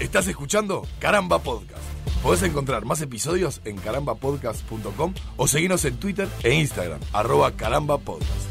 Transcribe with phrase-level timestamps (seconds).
[0.00, 1.80] Estás escuchando Caramba Podcast.
[2.20, 8.50] Podés encontrar más episodios en carambapodcast.com o seguirnos en Twitter e Instagram, arroba carambapodcast.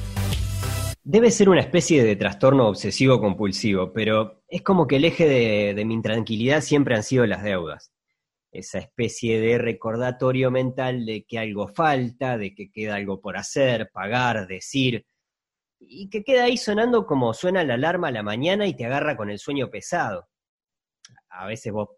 [1.03, 5.73] Debe ser una especie de trastorno obsesivo compulsivo, pero es como que el eje de,
[5.73, 7.91] de mi intranquilidad siempre han sido las deudas.
[8.53, 13.89] Esa especie de recordatorio mental de que algo falta, de que queda algo por hacer,
[13.91, 15.05] pagar, decir,
[15.77, 19.17] y que queda ahí sonando como suena la alarma a la mañana y te agarra
[19.17, 20.29] con el sueño pesado.
[21.33, 21.89] A veces vos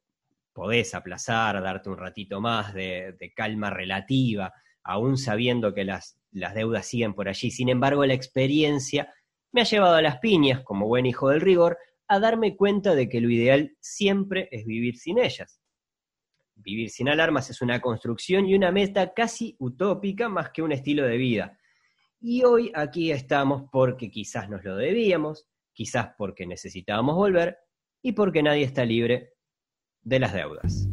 [0.54, 4.54] podés aplazar, darte un ratito más de, calma relativa,
[4.84, 7.52] aún sabiendo que las, las deudas siguen por allí.
[7.52, 9.14] Sin embargo, la experiencia
[9.52, 13.10] me ha llevado a las piñas, como buen hijo del rigor, a darme cuenta de
[13.10, 15.60] que lo ideal siempre es vivir sin ellas.
[16.56, 21.06] Vivir sin alarmas es una construcción y una meta casi utópica más que un estilo
[21.06, 21.60] de vida.
[22.22, 27.58] Y hoy aquí estamos porque quizás nos lo debíamos, quizás porque necesitábamos volver
[28.06, 29.34] y porque nadie está libre
[30.04, 30.88] de las deudas.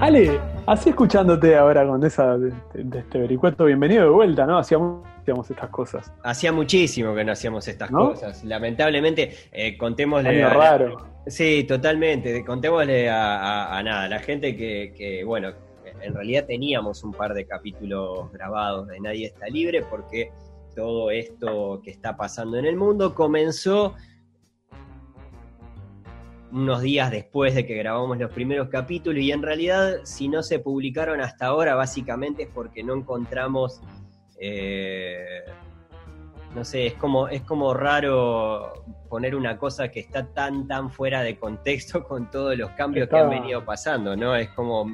[0.00, 4.58] Ale, así escuchándote ahora con esa de, de este vericueto, bienvenido de vuelta, ¿no?
[4.58, 6.12] Hacíamos, hacíamos estas cosas.
[6.22, 8.10] Hacía muchísimo que no hacíamos estas ¿No?
[8.10, 8.44] cosas.
[8.44, 10.28] Lamentablemente, eh, contémosle.
[10.28, 11.06] Año a raro.
[11.26, 12.44] Sí, totalmente.
[12.44, 15.52] Contémosle a, a- a nada, a la gente que, que, bueno,
[16.04, 20.30] en realidad teníamos un par de capítulos grabados de Nadie está libre porque
[20.74, 23.94] todo esto que está pasando en el mundo comenzó
[26.52, 30.58] unos días después de que grabamos los primeros capítulos y en realidad si no se
[30.58, 33.80] publicaron hasta ahora básicamente es porque no encontramos
[34.38, 35.44] eh,
[36.54, 41.22] no sé, es como, es como raro poner una cosa que está tan, tan fuera
[41.22, 44.36] de contexto con todos los cambios que han venido pasando, ¿no?
[44.36, 44.86] Es como...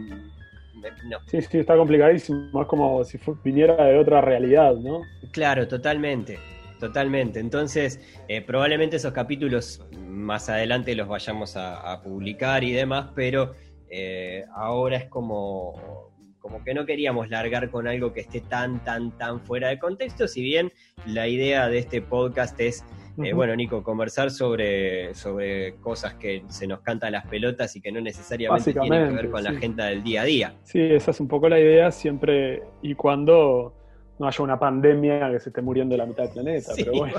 [1.09, 2.61] No, Sí, sí, está complicadísimo.
[2.61, 5.03] Es como si viniera de otra realidad, ¿no?
[5.33, 6.39] claro, totalmente,
[6.79, 7.41] totalmente.
[7.41, 13.55] Entonces, eh, probablemente esos capítulos más adelante los vayamos a, a publicar y demás, pero
[13.91, 19.17] eh, ahora es como, como que no queríamos largar con algo que esté tan, tan,
[19.19, 20.73] tan fuera de contexto, si bien
[21.07, 22.85] la idea de este podcast es
[23.25, 27.93] Eh, bueno, Nico, conversar sobre, sobre cosas que se nos cantan las pelotas y que
[27.93, 30.55] no necesariamente tienen que ver con la agenda del día a día.
[30.63, 33.75] Sí, esa es un poco la idea siempre y cuando
[34.19, 36.73] no haya una pandemia que se esté muriendo la mitad del planeta.
[36.75, 37.15] Sí, pero bueno,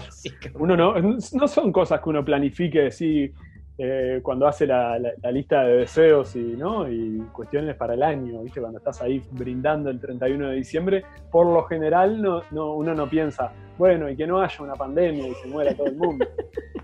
[0.55, 3.31] uno no, no son cosas que uno planifique sí,
[3.77, 6.89] eh, cuando hace la, la- la lista de deseos y, ¿no?
[6.91, 8.59] y cuestiones para el año, ¿viste?
[8.59, 13.07] Cuando estás ahí brindando el 31 de diciembre, por lo general no, no, uno no
[13.09, 16.27] piensa, bueno, y que no haya una pandemia y se muera todo el mundo.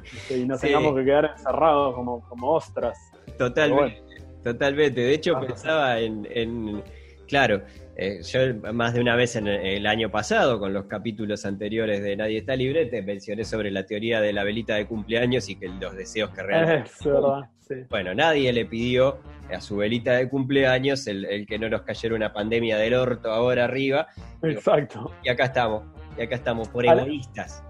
[0.01, 0.37] ¿viste?
[0.37, 0.67] y nos Sí.
[0.67, 2.97] tengamos que quedar encerrados como, como ostras.
[3.37, 4.01] Totalmente,
[4.43, 5.01] totalmente.
[5.01, 6.81] De hecho, pensaba en, en-
[7.27, 7.61] claro,
[7.99, 12.15] eh, yo más de una vez en el, año pasado, con los capítulos anteriores de
[12.15, 15.67] Nadie está libre, te mencioné sobre la teoría de la velita de cumpleaños y que
[15.67, 16.91] los deseos que realmente...
[16.91, 17.75] Es verdad, sí.
[17.89, 19.17] Bueno, nadie le pidió
[19.51, 23.31] a su velita de cumpleaños el, el que no nos cayera una pandemia del orto
[23.31, 24.05] ahora arriba.
[24.43, 25.11] Exacto.
[25.23, 25.83] Y acá estamos,
[26.15, 27.63] y acá estamos, por egoístas.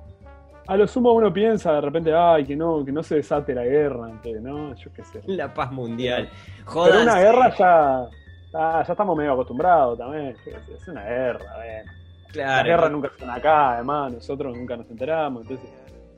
[0.67, 3.63] A lo sumo uno piensa de repente, ay, que no, que no se desate la
[3.63, 4.09] guerra,
[4.41, 4.75] ¿no?
[4.75, 5.21] Yo qué sé.
[5.25, 6.27] La paz mundial.
[6.57, 7.03] Pero Jodanse.
[7.03, 8.09] una guerra ya,
[8.57, 10.35] ah, ya estamos medio acostumbrados también.
[10.75, 11.83] Es una guerra, eh.
[12.25, 15.69] Las Claro, guerras nunca son acá, además, nosotros nunca nos enteramos, entonces.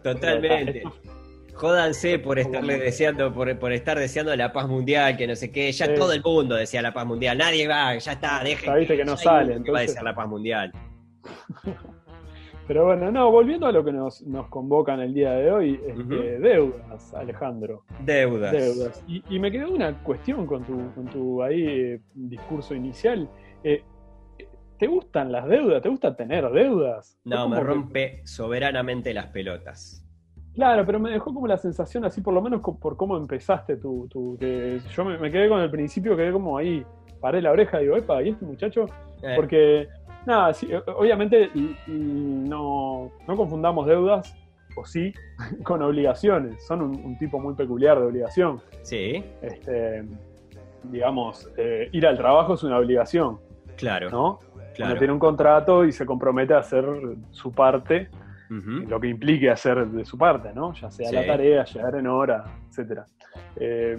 [0.03, 0.83] totalmente.
[1.53, 5.71] Jódanse por estarle deseando, por, por estar deseando la paz mundial, que no sé qué.
[5.73, 5.93] Ya Sí.
[5.95, 7.37] todo el mundo decía la paz mundial.
[7.37, 8.65] Nadie va, ya está, dejen.
[8.71, 10.71] Ya viste que no sale, que va a entonces- desear la paz mundial.
[12.69, 15.81] Pero bueno, no, volviendo a lo que nos, nos convoca en el día de hoy,
[15.87, 17.81] este, deudas, Alejandro.
[18.05, 18.51] Deudas.
[18.51, 19.03] Deudas.
[19.07, 23.27] Y, y me quedó una cuestión con tu, con tu ahí eh, discurso inicial.
[23.63, 23.81] Eh,
[24.77, 25.81] ¿Te gustan las deudas?
[25.81, 27.17] ¿Te gusta tener deudas?
[27.25, 30.05] No, me que- rompe soberanamente las pelotas.
[30.53, 34.07] Claro, pero me dejó como la sensación, así por lo menos por cómo empezaste tu...
[34.09, 36.85] tu- que yo me, me quedé con el principio, quedé como ahí,
[37.19, 38.85] paré la oreja y digo, epa, ¿y este muchacho?
[39.23, 39.87] Eh, Porque,
[40.25, 41.91] nada, sí, obviamente y- y
[42.47, 44.35] no, no confundamos deudas,
[44.75, 45.13] o sí,
[45.63, 46.65] con obligaciones.
[46.65, 48.61] Son un, un tipo muy peculiar de obligación.
[48.83, 50.03] sí, Este,
[50.83, 53.39] digamos, eh, ir al trabajo es una obligación,
[53.75, 54.09] claro.
[54.09, 54.39] ¿no?
[54.75, 54.91] claro.
[54.93, 56.85] Uno tiene un contrato y se compromete a hacer
[57.31, 58.09] su parte
[58.87, 60.73] lo que implique hacer de su parte, ¿no?
[60.73, 61.13] Ya sea Sí.
[61.13, 63.05] la tarea, llegar en hora, etcétera.
[63.57, 63.95] Eh,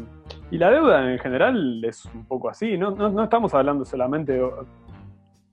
[0.50, 2.90] y la deuda en general es un poco así, ¿no?
[2.90, 4.40] No, no estamos hablando solamente.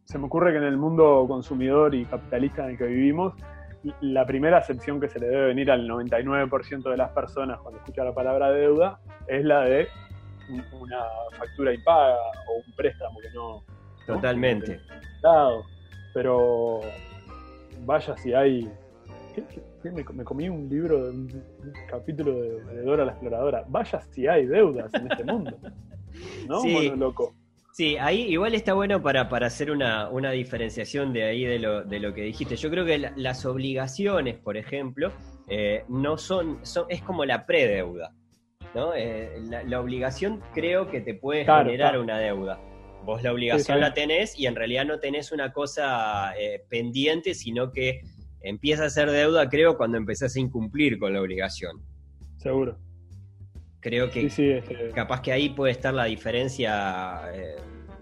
[0.07, 3.33] Se me ocurre que en el mundo consumidor y capitalista en el que vivimos,
[4.00, 8.06] la primera acepción que se le debe venir al 99% de las personas cuando escucha
[8.06, 9.88] la palabra deuda es la de
[10.50, 11.04] un- una
[11.38, 12.15] factura impaga
[12.50, 13.63] o un préstamo que no.
[14.07, 14.15] ¿no?
[14.15, 14.80] Totalmente.
[15.21, 15.63] Dado.
[16.13, 16.80] Pero
[17.86, 18.71] vaya si hay
[19.83, 21.44] me, comí un libro, de un,
[21.89, 23.65] capítulo de, Dora la Exploradora.
[23.68, 25.57] Vaya si hay deudas en este mundo.
[26.48, 26.59] ¿No?
[26.62, 26.89] Sí.
[26.95, 27.36] loco.
[27.77, 32.00] Sí, ahí igual está bueno para, para hacer una, diferenciación de ahí de lo, de
[32.00, 32.56] lo que dijiste.
[32.56, 35.13] Yo creo que las obligaciones, por ejemplo,
[35.47, 38.15] eh, no son, son, es como la predeuda.
[38.74, 38.95] ¿no?
[38.95, 42.59] Eh, la, obligación creo que te puede generar una deuda.
[43.06, 47.71] Vos la obligación la tenés y en realidad no tenés una cosa eh, pendiente, sino
[47.71, 48.01] que
[48.41, 51.83] empieza a ser deuda, creo, cuando empezás a incumplir con la obligación.
[52.38, 52.87] Seguro.
[53.79, 54.63] Creo que este
[54.94, 57.56] capaz que ahí puede estar la diferencia eh,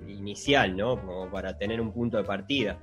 [0.07, 0.99] inicial, ¿no?
[1.01, 2.77] Como para tener un punto de partida.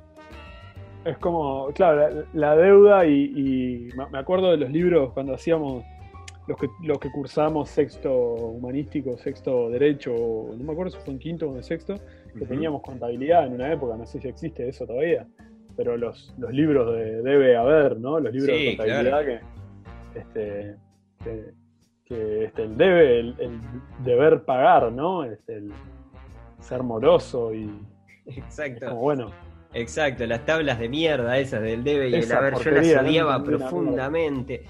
[1.05, 5.85] Es como, claro, la, deuda y, me acuerdo de los libros cuando hacíamos
[6.47, 11.19] los que, los que cursamos sexto humanístico, sexto derecho, no me acuerdo si fue en
[11.19, 11.97] quinto o en sexto,
[12.39, 15.27] que teníamos contabilidad en una época, no sé si existe eso todavía,
[15.77, 18.21] pero los, los libros de debe haber, ¿no?
[18.21, 19.41] Los libros de contabilidad que,
[20.19, 20.77] este,
[21.25, 21.53] que,
[22.15, 23.61] este, el debe, el,
[24.05, 25.25] deber pagar, ¿no?
[25.25, 25.73] Este, el
[26.61, 27.71] ser moroso y...
[28.27, 28.87] Exacto.
[28.87, 29.33] como, bueno,
[29.75, 34.65] Exacto, las tablas de mierda esas del debe y el haber, yo las odiaba profundamente.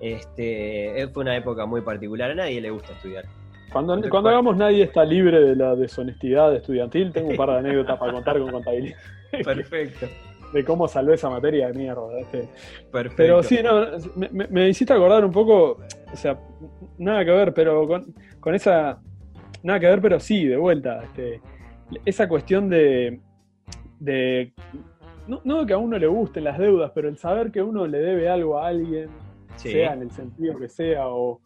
[0.00, 3.24] Este, fue una época muy particular, a nadie le gusta estudiar.
[3.72, 7.98] Cuando, cuando hagamos nadie está libre de la deshonestidad estudiantil, tengo un par de anécdotas
[7.98, 8.98] para contar con contabilidad.
[9.44, 10.06] Perfecto.
[10.52, 12.18] De cómo salvé esa materia de mierda.
[12.18, 12.48] Este.
[12.90, 13.16] Perfecto.
[13.16, 13.86] Pero sí, no,
[14.30, 15.78] me, hiciste acordar un poco,
[16.12, 16.38] o sea,
[16.98, 17.86] nada que ver, pero
[18.40, 19.00] con, esa,
[19.62, 21.40] nada que ver, pero sí, de vuelta, este,
[22.04, 23.20] esa cuestión de,
[23.98, 24.52] de
[25.26, 27.98] no, no que a uno le gusten las deudas, pero el saber que uno le
[27.98, 29.08] debe algo a alguien,
[29.56, 31.40] sea en el sentido que sea, o,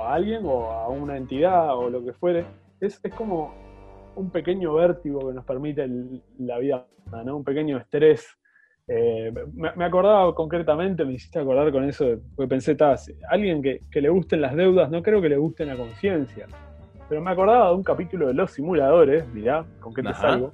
[0.00, 2.44] a alguien, o a una entidad, o lo que fuere,
[2.80, 3.54] es, es como
[4.18, 5.88] un pequeño vértigo que nos permite
[6.38, 6.86] la vida,
[7.24, 7.36] ¿no?
[7.36, 8.26] un pequeño estrés.
[8.86, 12.76] Eh, me, acordaba concretamente, me hiciste acordar con eso, porque pensé,
[13.28, 16.46] alguien que, le gusten las deudas, no creo que le gusten la conciencia,
[17.06, 20.52] pero me acordaba de un capítulo de Los Simuladores, mirá, con qué te salgo,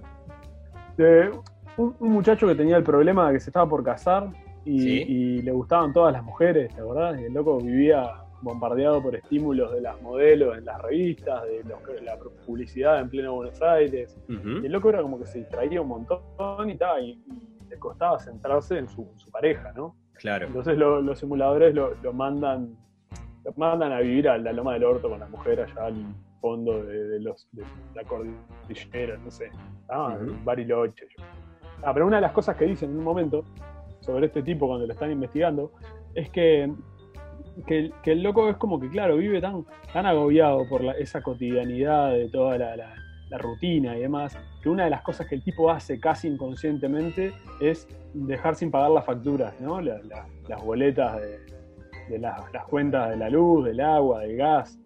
[0.96, 1.31] de
[1.76, 4.31] un, muchacho que tenía el problema de que se estaba por casar
[4.64, 7.20] y, le gustaban todas las mujeres, ¿te acordás?
[7.20, 11.64] Y el loco vivía bombardeado por estímulos de las modelos en las revistas, de,
[12.02, 14.19] la publicidad en pleno Buenos Aires.
[14.29, 17.25] Y el loco era como que se distraía un montón y, y,
[17.69, 19.96] le costaba centrarse en su, pareja, ¿no?
[20.12, 20.46] Claro.
[20.46, 22.76] Entonces los simuladores lo, mandan
[23.44, 26.85] lo mandan a vivir a la Loma del Orto con la mujer allá al fondo
[26.85, 27.64] de, los, de
[27.94, 29.50] la cordillera, no sé.
[29.88, 31.06] Ah, Bariloche.
[31.82, 33.44] Ah, pero una de las cosas que dicen en un momento
[34.00, 35.73] sobre este tipo cuando lo están investigando
[36.14, 36.70] es que,
[37.66, 42.28] que, el loco es como que, claro, vive tan, tan agobiado por esa cotidianidad de
[42.28, 42.94] toda la,
[43.36, 47.88] rutina y demás, que una de las cosas que el tipo hace casi inconscientemente es
[48.12, 49.80] dejar sin pagar las facturas, ¿no?
[49.80, 51.20] las boletas
[52.08, 54.78] de, las cuentas de la luz, del agua, del gas.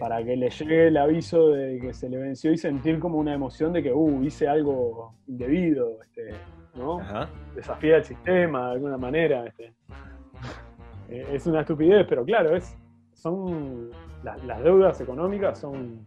[0.00, 3.34] para que le llegue el aviso de que se le venció y sentir como una
[3.34, 6.34] emoción de que, uh, hice algo indebido, este,
[6.74, 6.98] ¿no?
[7.54, 9.46] Desafía el sistema de alguna manera.
[9.46, 9.72] Este.
[11.08, 12.76] Eh, es una estupidez, pero claro, es,
[13.12, 13.90] son
[14.22, 16.06] las deudas económicas son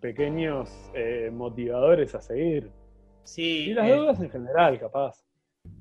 [0.00, 2.70] pequeños eh, motivadores a seguir.
[3.24, 5.24] Sí, y las eh, deudas en general, capaz.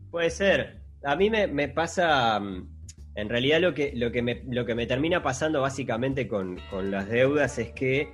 [0.10, 0.82] Puede ser.
[1.04, 2.68] A mí me, pasa, mm,
[3.16, 6.58] en realidad lo que, lo que, me, lo que me termina pasando básicamente con,
[6.90, 8.10] las deudas es que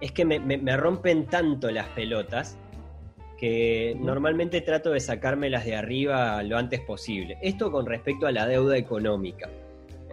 [0.00, 2.58] es que me, rompen tanto las pelotas
[3.38, 7.38] que normalmente trato de sacármelas de arriba lo antes posible.
[7.42, 9.50] Esto con respecto a la deuda económica.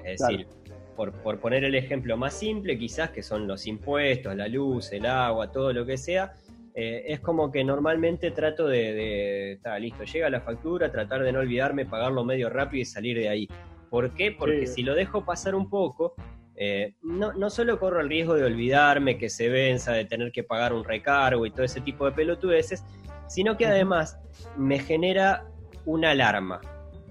[0.03, 0.47] Es decir,
[0.95, 5.51] por, poner el ejemplo más simple, quizás que son los impuestos, la luz, el agua,
[5.51, 6.33] todo lo que sea,
[6.75, 11.39] eh, es como que normalmente trato de, está listo, llega la factura, tratar de no
[11.39, 13.47] olvidarme, pagarlo medio rápido y salir de ahí.
[13.89, 14.31] ¿Por qué?
[14.31, 16.15] Porque si lo dejo pasar un poco,
[16.55, 20.43] eh, no, no, solo corro el riesgo de olvidarme, que se venza, de tener que
[20.43, 22.83] pagar un recargo y todo ese tipo de pelotudeces,
[23.27, 24.17] sino que además
[24.57, 25.45] me genera
[25.85, 26.61] una alarma.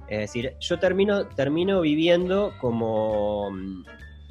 [0.08, 3.84] Es decir, yo termino, termino viviendo como mm,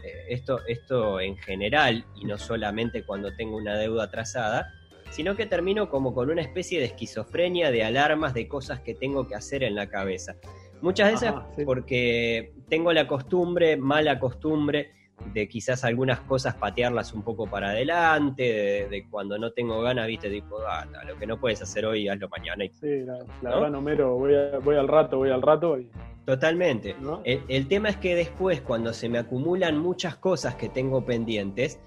[0.03, 4.71] eh, esto, esto en general, y no solamente cuando tengo una deuda atrasada,
[5.11, 9.27] sino que termino como con una especie de esquizofrenia de alarmas de cosas que tengo
[9.27, 10.35] que hacer en la cabeza.
[10.81, 11.33] Muchas veces
[11.65, 14.91] porque tengo la costumbre, mala costumbre,
[15.33, 20.29] de quizás algunas cosas patearlas un poco para adelante, de, cuando no tengo ganas, viste,
[20.29, 22.65] tipo, ah, lo que no puedes hacer hoy, hazlo mañana.
[22.71, 25.79] sí, la, verdad, Homero, voy, voy, al rato, voy al rato.
[25.79, 25.89] Y...
[26.25, 26.95] Totalmente.
[27.23, 31.79] El, tema es que después, cuando se me acumulan muchas cosas que tengo pendientes,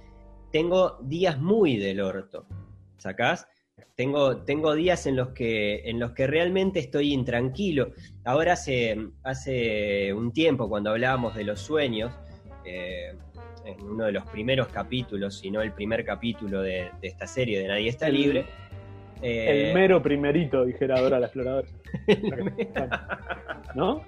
[0.51, 2.45] tengo días muy del orto.
[2.99, 3.47] ¿Sacás?
[3.95, 7.93] Tengo, tengo días en los, que, en los que realmente estoy intranquilo.
[8.25, 12.13] Ahora hace, hace un tiempo, cuando hablábamos de los sueños,
[12.65, 13.15] eh,
[13.65, 17.69] en uno de los primeros capítulos, si no el primer capítulo de, esta serie de
[17.69, 18.47] Nadie está libre.
[19.23, 21.69] el eh, mero primerito, dijera Dora la exploradora.
[23.75, 24.03] ¿No?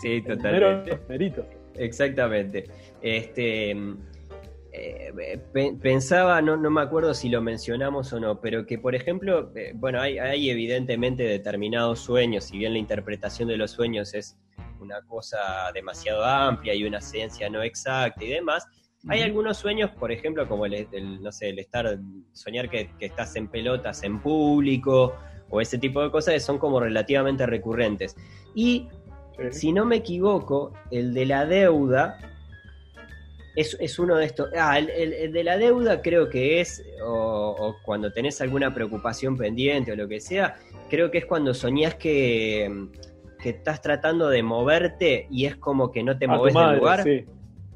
[0.00, 0.66] Sí, totalmente.
[0.66, 1.46] El mero primerito.
[1.74, 2.64] Exactamente.
[3.02, 3.76] Este,
[4.78, 5.40] eh,
[5.80, 9.72] pensaba, no, no me acuerdo si lo mencionamos o no, pero que por ejemplo, eh,
[9.74, 14.38] bueno, hay, hay, evidentemente determinados sueños, si bien la interpretación de los sueños es
[14.80, 18.66] una cosa demasiado amplia y una ciencia no exacta y demás,
[19.08, 20.88] hay algunos sueños, por ejemplo, como el,
[21.22, 21.98] no sé, el estar,
[22.32, 25.14] soñar que, estás en pelotas en público
[25.48, 28.16] o ese tipo de cosas que son como relativamente recurrentes.
[28.54, 28.88] Y
[29.52, 32.18] si no me equivoco, el de la deuda
[33.54, 34.50] es, uno de estos.
[34.58, 39.96] Ah, el, de la deuda creo que es, o, cuando tenés alguna preocupación pendiente o
[39.96, 40.56] lo que sea,
[40.90, 42.88] creo que es cuando soñás que,
[43.36, 47.04] que estás tratando de moverte y es como que no te moves del lugar.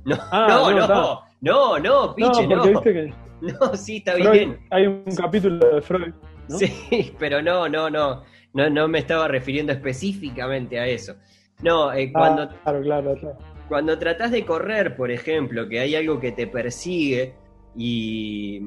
[0.04, 2.64] No, ah, no, no, no, no, piche, no.
[3.40, 4.58] No, sí, está bien.
[4.70, 6.12] Hay un capítulo de Freud.
[6.48, 11.14] Sí, pero no, no, no, no, no me estaba refiriendo específicamente a eso.
[11.62, 13.38] No, eh, cuando, ah, claro, claro, claro
[13.70, 17.34] cuando tratás de correr, por ejemplo, que hay algo que te persigue
[17.76, 18.60] y,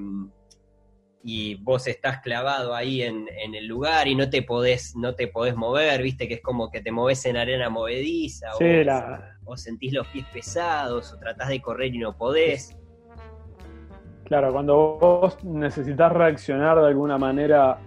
[1.23, 5.55] y vos estás clavado ahí en, el lugar y no te podés, no te podés
[5.55, 8.47] mover, viste que es como que te moves en arena movediza,
[9.45, 12.75] o, sentís los pies pesados, o tratás de correr y no podés.
[14.25, 17.77] Claro, cuando vos necesitas reaccionar de alguna manera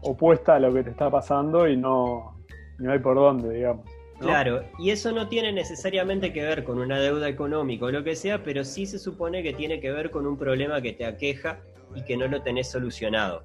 [0.00, 2.38] opuesta a lo que te está pasando y no,
[2.78, 3.84] no hay por dónde, digamos.
[4.18, 8.16] Claro, y eso no tiene necesariamente que ver con una deuda económica o lo que
[8.16, 11.58] sea, pero sí se supone que tiene que ver con un problema que te aqueja
[11.96, 13.42] y que no lo tenés solucionado.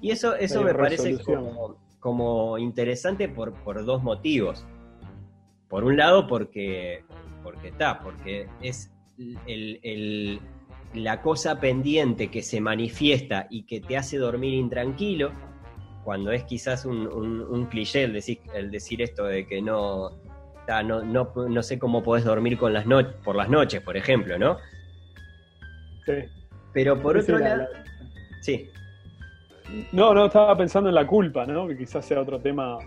[0.00, 1.16] Y eso, eso me parece
[2.00, 4.66] como, interesante por, por, dos motivos.
[5.68, 7.04] Por un lado, porque
[7.42, 8.90] porque está, porque es
[9.46, 10.40] el,
[10.94, 15.32] la cosa pendiente que se manifiesta y que te hace dormir intranquilo
[16.04, 20.10] cuando es quizás un, cliché el decir, el decir esto de que no,
[20.84, 22.84] no, no, sé cómo podés dormir con las
[23.24, 24.58] por las noches, por ejemplo, ¿no?
[26.04, 26.41] Sí.
[26.72, 27.66] Pero por otro lado...
[28.40, 28.70] Sí.
[29.92, 31.66] No, no, estaba pensando en la culpa, ¿no?
[31.66, 32.78] Que quizás sea otro tema.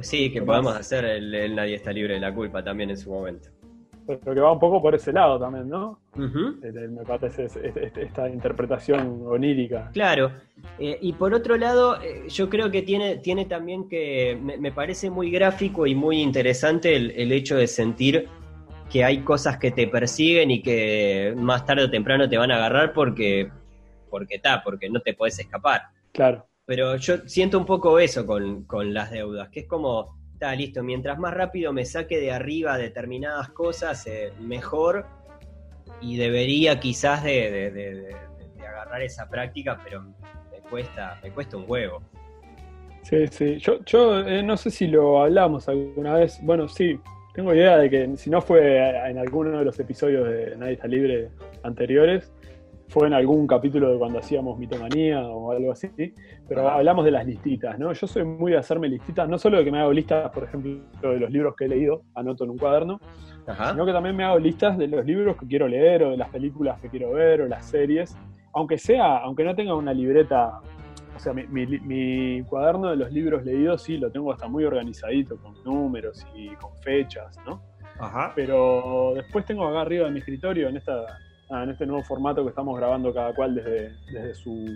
[0.00, 3.50] Sí, que podemos hacer el, Nadie está libre de la culpa también en su momento
[4.08, 5.98] pero que va un poco por ese lado también, ¿no?
[6.14, 7.46] Me parece
[7.96, 9.90] esta interpretación onírica.
[9.92, 10.32] Claro,
[10.78, 15.10] eh, y por otro lado, eh, yo creo que tiene, tiene también que, me, parece
[15.10, 18.28] muy gráfico y muy interesante el, hecho de sentir
[18.90, 22.56] que hay cosas que te persiguen y que más tarde o temprano te van a
[22.56, 23.50] agarrar porque,
[24.10, 25.82] porque está, porque no te puedes escapar.
[26.12, 26.46] Claro.
[26.64, 30.84] Pero yo siento un poco eso con, con las deudas, que es como está listo,
[30.84, 35.04] mientras más rápido me saque de arriba determinadas cosas, eh, mejor.
[36.00, 38.14] Y debería quizás de,
[38.60, 42.02] agarrar esa práctica, pero me cuesta, me cuesta un huevo.
[43.02, 43.58] Sí, sí.
[43.58, 46.38] Yo, yo eh, no sé si lo hablamos alguna vez.
[46.40, 47.00] Bueno, sí,
[47.38, 50.88] tengo idea de que si no fue en alguno de los episodios de Nadie está
[50.88, 51.28] libre
[51.62, 52.32] anteriores,
[52.88, 55.88] fue en algún capítulo de cuando hacíamos mitomanía o algo así,
[56.48, 57.92] pero hablamos de las listitas, ¿no?
[57.92, 60.80] Yo soy muy de hacerme listitas, no solo de que me hago listas, por ejemplo,
[61.00, 62.98] de los libros que he leído, anoto en un cuaderno,
[63.70, 66.30] sino que también me hago listas de los libros que quiero leer o de las
[66.30, 68.16] películas que quiero ver o las series,
[68.52, 70.58] aunque sea, aunque no tenga una libreta,
[71.18, 75.54] o sea, mi, cuaderno de los libros leídos sí lo tengo hasta muy organizadito, con
[75.64, 77.60] números y con fechas, ¿no?
[77.98, 78.32] Ajá.
[78.36, 81.18] Pero después tengo acá arriba de mi escritorio, en esta
[81.50, 84.66] en este nuevo formato que estamos grabando cada cual desde, desde su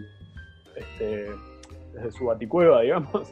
[0.75, 1.27] este,
[1.95, 3.31] desde su baticueva, digamos.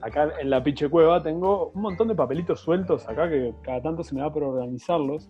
[0.00, 4.02] Acá en la piche cueva tengo un montón de papelitos sueltos acá que cada tanto
[4.02, 5.28] se me da por organizarlos.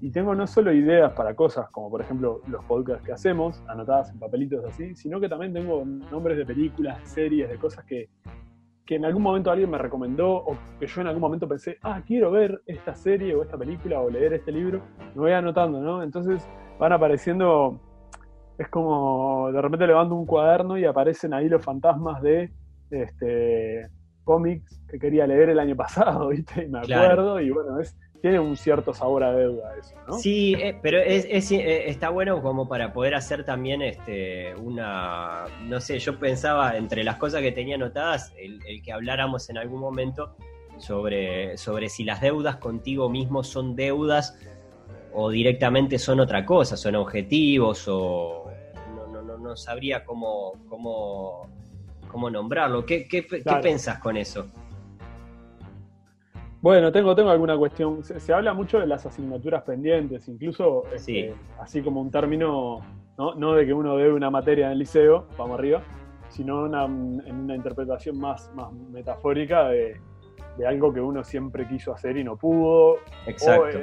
[0.00, 4.10] Y tengo no solo ideas para cosas como por ejemplo los podcasts que hacemos, anotadas
[4.10, 8.08] en papelitos así, sino que también tengo nombres de películas, series, de cosas que,
[8.84, 12.02] que en algún momento alguien me recomendó o que yo en algún momento pensé, ah,
[12.06, 14.82] quiero ver esta serie o esta película o leer este libro,
[15.14, 16.02] me voy anotando, ¿no?
[16.02, 16.46] Entonces
[16.78, 17.80] van apareciendo,
[18.58, 22.52] es como de repente levanto un cuaderno y aparecen ahí los fantasmas de
[22.90, 23.88] este,
[24.26, 26.64] cómics que quería leer el año pasado, ¿viste?
[26.64, 30.18] Y me acuerdo, y bueno, es, tiene un cierto sabor a deuda eso, ¿no?
[30.18, 35.80] Sí, eh, pero es, eh, está bueno como para poder hacer también este, una, no
[35.80, 39.80] sé, yo pensaba entre las cosas que tenía anotadas, el, el que habláramos en algún
[39.80, 40.36] momento
[40.78, 44.38] sobre, sobre si las deudas contigo mismo son deudas
[45.12, 48.50] o directamente son otra cosa, son objetivos o
[48.94, 51.48] no, no, no, no sabría cómo, cómo,
[52.08, 52.84] cómo nombrarlo.
[52.84, 53.22] ¿Qué, qué,
[53.62, 54.46] pensás con eso?
[56.66, 58.02] Bueno, tengo, tengo alguna cuestión.
[58.02, 62.80] Se, habla mucho de las asignaturas pendientes, incluso este, así como un término,
[63.16, 63.36] ¿no?
[63.36, 65.84] no de que uno debe una materia en el liceo, vamos arriba,
[66.28, 70.00] sino en una interpretación más, más metafórica de,
[70.66, 72.96] algo que uno siempre quiso hacer y no pudo.
[73.28, 73.78] Exacto.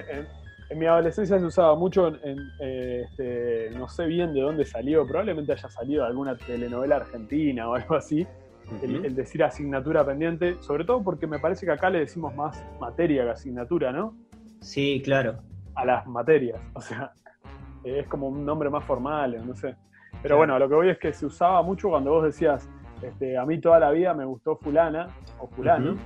[0.70, 5.08] en, mi adolescencia se usaba mucho, en, eh, este, no sé bien de dónde salió,
[5.08, 8.28] probablemente haya salido de alguna telenovela argentina o algo así,
[8.82, 13.24] el, decir asignatura pendiente, sobre todo porque me parece que acá le decimos más materia
[13.24, 14.16] que asignatura, ¿no?
[14.60, 15.40] Sí, claro.
[15.76, 17.12] A las materias, o sea,
[17.84, 19.76] es como un nombre más formal, no sé.
[20.22, 22.70] Pero bueno, lo que voy es que se usaba mucho cuando vos decías,
[23.02, 25.08] este, a mí toda la vida me gustó fulana
[25.40, 25.98] o fulano,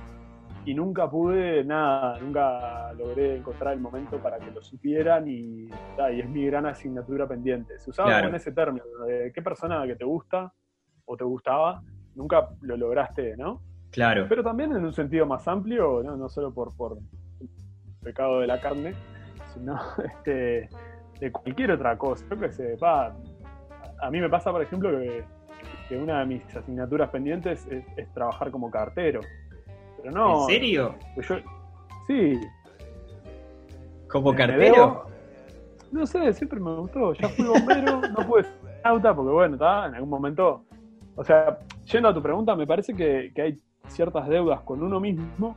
[0.68, 6.20] y nunca pude nada, nunca logré encontrar el momento para que lo supieran y, y
[6.20, 7.78] es mi gran asignatura pendiente.
[7.78, 10.52] Se usaba con ese término, de qué persona que te gusta
[11.06, 11.82] o te gustaba,
[12.18, 13.62] nunca lo lograste, ¿no?
[13.90, 14.26] Claro.
[14.28, 16.98] Pero también en un sentido más amplio, no, no solo por, por
[17.40, 17.48] el
[18.02, 18.94] pecado de la carne,
[19.54, 20.68] sino este,
[21.20, 22.26] de cualquier otra cosa.
[22.28, 23.16] Yo que sé, va,
[24.00, 25.24] a mí me pasa, por ejemplo, que,
[25.96, 29.20] una de mis asignaturas pendientes es, trabajar como cartero.
[29.96, 30.42] Pero no.
[30.42, 30.94] ¿En serio?
[32.06, 32.38] sí.
[34.08, 35.06] ¿Como cartero?
[35.90, 37.14] no sé, siempre me gustó.
[37.14, 38.52] Ya fui bombero, no pude ser
[38.84, 40.64] auta porque, bueno, está en algún momento.
[41.16, 41.58] O sea,
[41.92, 43.56] yendo a tu pregunta, me parece que, hay
[43.88, 45.56] ciertas deudas con uno mismo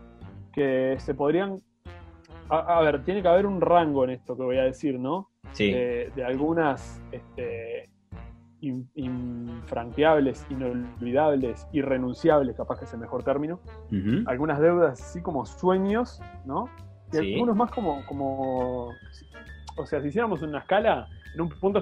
[0.54, 1.62] que se podrían.
[2.50, 5.30] A, ver, tiene que haber un rango en esto que voy a decir, ¿no?
[5.54, 5.72] Sí.
[5.72, 7.90] De, algunas este,
[8.60, 13.62] infranqueables, inolvidables, irrenunciables, capaz que es el mejor término.
[14.26, 16.70] Algunas deudas así como sueños, ¿no?
[17.14, 18.90] Y algunos más como, como,
[19.78, 21.80] o sea, si hiciéramos una escala, en un punto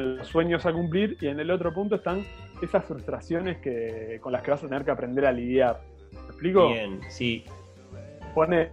[0.00, 2.24] los sueños a cumplir y en el otro punto están
[2.62, 5.80] esas frustraciones que, con las que vas a tener que aprender a lidiar.
[6.12, 6.68] ¿Me explico?
[6.68, 7.44] Bien, sí.
[8.34, 8.70] Pone,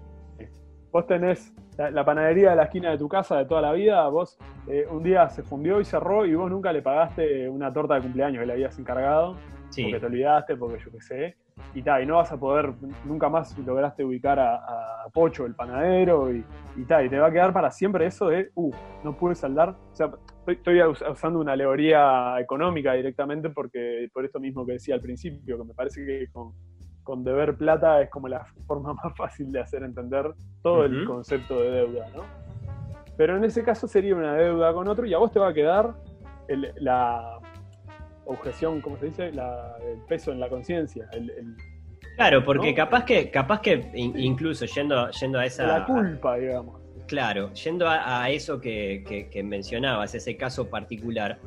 [0.91, 4.37] vos tenés la, panadería de la esquina de tu casa de toda la vida, vos
[4.67, 8.01] eh, un día se fundió y cerró y vos nunca le pagaste una torta de
[8.01, 11.37] cumpleaños que le habías encargado, porque te olvidaste, porque yo qué sé,
[11.73, 12.73] y tal, y no vas a poder,
[13.05, 16.43] nunca más lograste ubicar a, Pocho, el panadero, y,
[16.75, 18.71] y tal, y te va a quedar para siempre eso de, uh,
[19.03, 20.11] no pude saldar, o sea,
[20.47, 25.63] estoy, usando una alegoría económica directamente porque por esto mismo que decía al principio, que
[25.63, 26.53] me parece que con
[27.03, 31.61] con deber plata es como la forma más fácil de hacer entender todo el concepto
[31.61, 32.23] de deuda, ¿no?
[33.15, 35.53] Pero en ese caso sería una deuda con otro y a vos te va a
[35.53, 35.93] quedar
[36.47, 37.39] la
[38.25, 39.27] objeción, ¿cómo se dice?
[39.27, 41.07] el peso en la conciencia.
[42.15, 45.67] claro, porque capaz que, capaz que incluso yendo, yendo a esa...
[45.67, 46.81] La culpa, digamos.
[47.13, 51.37] Claro, yendo a, eso que, que, mencionabas, ese caso particular,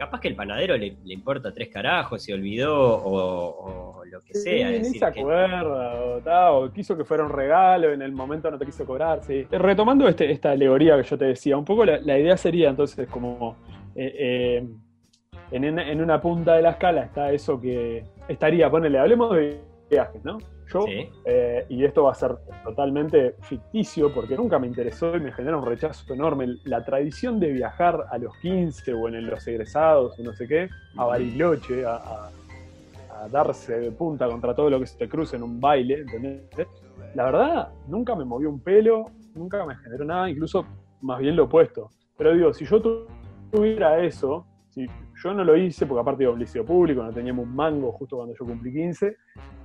[0.00, 4.68] capaz que el panadero le, importa tres carajos, se olvidó o, lo que sea.
[4.68, 8.84] ni se acuerda, o, quiso que fuera un regalo, en el momento no te quiso
[8.84, 9.22] cobrar.
[9.22, 9.46] Sí.
[9.48, 13.08] Eh, retomando este, esta alegoría que yo te decía, un poco la, idea sería entonces
[13.08, 13.58] como
[13.94, 14.68] eh, eh,
[15.52, 20.38] en, una punta de la escala está eso que estaría, ponele, hablemos de viajes, ¿no?
[20.72, 20.84] Yo,
[21.24, 25.56] eh, y esto va a ser totalmente ficticio porque nunca me interesó y me genera
[25.56, 26.56] un rechazo enorme.
[26.64, 30.68] La tradición de viajar a los 15 o en los egresados o no sé qué,
[30.96, 32.30] a Bariloche, a,
[33.30, 36.68] darse de punta contra todo lo que se te cruce en un baile, ¿entendés?
[37.14, 40.66] La verdad, nunca me movió un pelo, nunca me generó nada, incluso
[41.00, 41.90] más bien lo opuesto.
[42.18, 43.06] Pero digo, si yo
[43.50, 44.86] tuviera eso, si
[45.22, 47.92] yo no lo hice porque aparte iba a un liceo público, no teníamos un mango
[47.92, 49.16] justo cuando yo cumplí 15,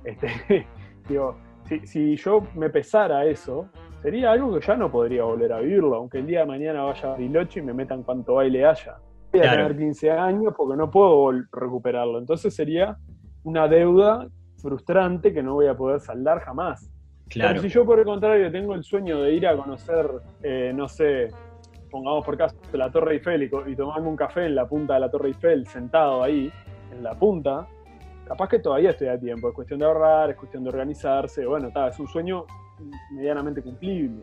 [0.04, 0.28] este,
[1.08, 1.36] Digo,
[1.84, 3.68] si, yo me pesara eso,
[4.00, 7.08] sería algo que ya no podría volver a vivirlo, aunque el día de mañana vaya
[7.08, 8.96] a Bariloche y me metan cuanto baile haya.
[9.32, 12.18] Voy a tener 15 años porque no puedo recuperarlo.
[12.18, 12.96] Entonces sería
[13.44, 16.90] una deuda frustrante que no voy a poder saldar jamás.
[17.28, 17.50] Claro.
[17.50, 20.06] Pero si yo por el contrario tengo el sueño de ir a conocer,
[20.42, 21.28] eh, no sé,
[21.90, 25.00] pongamos por caso la Torre Eiffel y, y tomarme un café en la punta de
[25.00, 26.52] la Torre Eiffel, sentado ahí,
[26.92, 27.66] en la punta,
[28.26, 31.68] capaz que todavía estoy a tiempo, es cuestión de ahorrar, es cuestión de organizarse, bueno,
[31.68, 32.46] está, es un sueño
[33.12, 34.22] medianamente cumplible.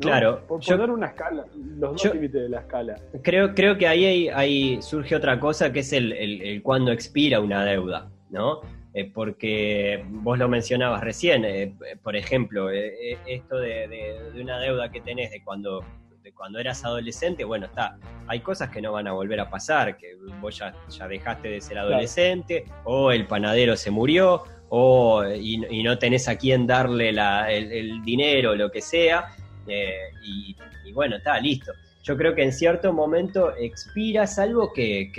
[0.00, 0.40] Claro.
[0.46, 2.96] Por poner una escala, los dos límites de la escala.
[3.22, 7.64] Creo, creo que ahí, ahí surge otra cosa que es el, el, cuando expira una
[7.64, 8.60] deuda, ¿no?
[8.94, 13.88] Eh, porque vos lo mencionabas recién, eh, por ejemplo, eh, esto de,
[14.34, 15.82] de, una deuda que tenés de cuando
[16.30, 20.14] cuando eras adolescente, bueno, está, hay cosas que no van a volver a pasar, que
[20.40, 20.74] vos ya,
[21.08, 26.66] dejaste de ser adolescente, o el panadero se murió, o y, no tenés a quién
[26.66, 29.34] darle el, dinero, lo que sea,
[29.66, 30.54] eh, y,
[30.92, 31.72] bueno, está, listo.
[32.04, 35.10] Yo creo que en cierto momento expira, salvo que,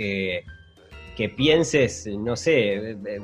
[1.14, 3.20] que pienses, no sé, eh, eh,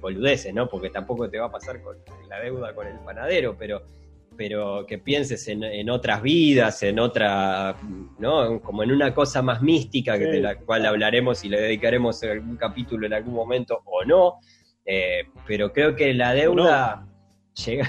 [0.00, 0.68] boludeces, ¿no?
[0.68, 1.96] Porque tampoco te va a pasar con
[2.28, 3.82] la deuda con el panadero, pero,
[4.36, 7.76] pero que pienses en, otras vidas, en otra,
[8.18, 8.60] ¿no?
[8.60, 12.56] Como en una cosa más mística, que de la cual hablaremos y le dedicaremos algún
[12.56, 14.38] capítulo en algún momento o no.
[14.84, 17.06] Eh, pero creo que la deuda
[17.64, 17.88] llega.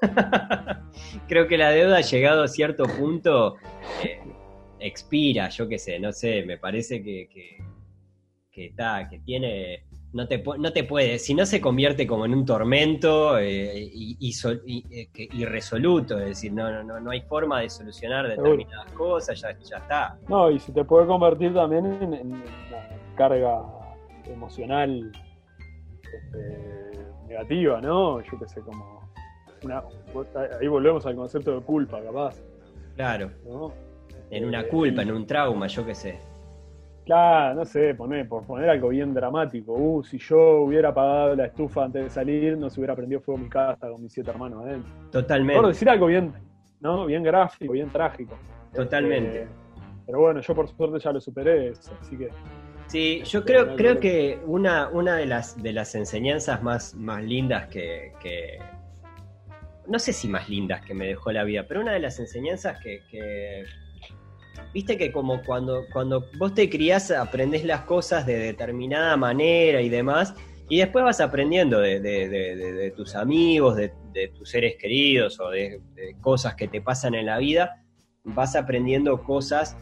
[1.28, 3.56] creo que la deuda ha llegado a cierto punto,
[4.02, 4.20] eh,
[4.78, 7.58] expira, yo qué sé, no sé, me parece que, que,
[8.50, 8.74] que,
[9.10, 13.38] que tiene no te, no te puede, si no se convierte como en un tormento
[13.38, 19.40] eh, y, eh, irresoluto, es decir, no, no, no hay forma de solucionar determinadas cosas,
[19.40, 20.18] ya, ya está.
[20.28, 22.44] No, y se te puede convertir también en, una
[23.14, 23.62] carga
[24.26, 25.12] emocional
[26.02, 28.20] este, negativa, ¿no?
[28.20, 29.08] Yo qué sé, como
[30.60, 32.36] ahí volvemos al concepto de culpa, capaz.
[32.96, 33.30] Claro.
[34.30, 36.29] En una culpa, en un trauma, yo qué sé.
[37.04, 39.72] Claro, no sé, poner, por poner algo bien dramático.
[39.72, 43.38] Uh, si yo hubiera apagado la estufa antes de salir, no se hubiera prendido fuego
[43.38, 44.92] mi casa con mis siete hermanos adentro.
[45.10, 45.60] Totalmente.
[45.60, 46.32] Por decir algo bien,
[46.80, 47.06] ¿no?
[47.06, 48.36] Bien gráfico, bien trágico.
[48.74, 49.42] Totalmente.
[49.42, 49.48] Este,
[50.06, 52.30] pero bueno, yo por suerte ya lo superé, así que.
[52.86, 57.68] Sí, yo creo, creo que una, una de las de las enseñanzas más, más lindas
[57.68, 58.58] que, que,
[59.86, 62.80] No sé si más lindas que me dejó la vida, pero una de las enseñanzas
[62.80, 63.64] que, que
[64.72, 69.88] viste que como cuando, cuando vos te criás aprendés las cosas de determinada manera y
[69.88, 70.34] demás,
[70.70, 73.92] y después vas aprendiendo de, tus amigos, de,
[74.36, 75.80] tus seres queridos o de,
[76.20, 77.82] cosas que te pasan en la vida,
[78.22, 79.76] vas aprendiendo cosas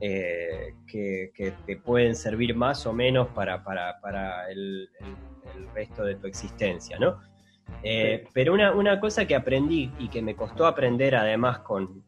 [0.00, 4.90] eh, que, te pueden servir más o menos para, para, el,
[5.72, 7.20] resto de tu existencia, ¿no?
[7.82, 12.02] Eh, pero una, una cosa que aprendí y que me costó aprender además con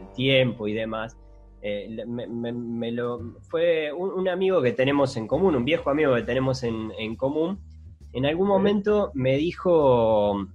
[0.00, 1.16] el tiempo y demás,
[1.66, 6.62] eh, me, lo, fue un, amigo que tenemos en común, un viejo amigo que tenemos
[6.62, 7.58] en, común,
[8.12, 10.46] en algún momento me dijo,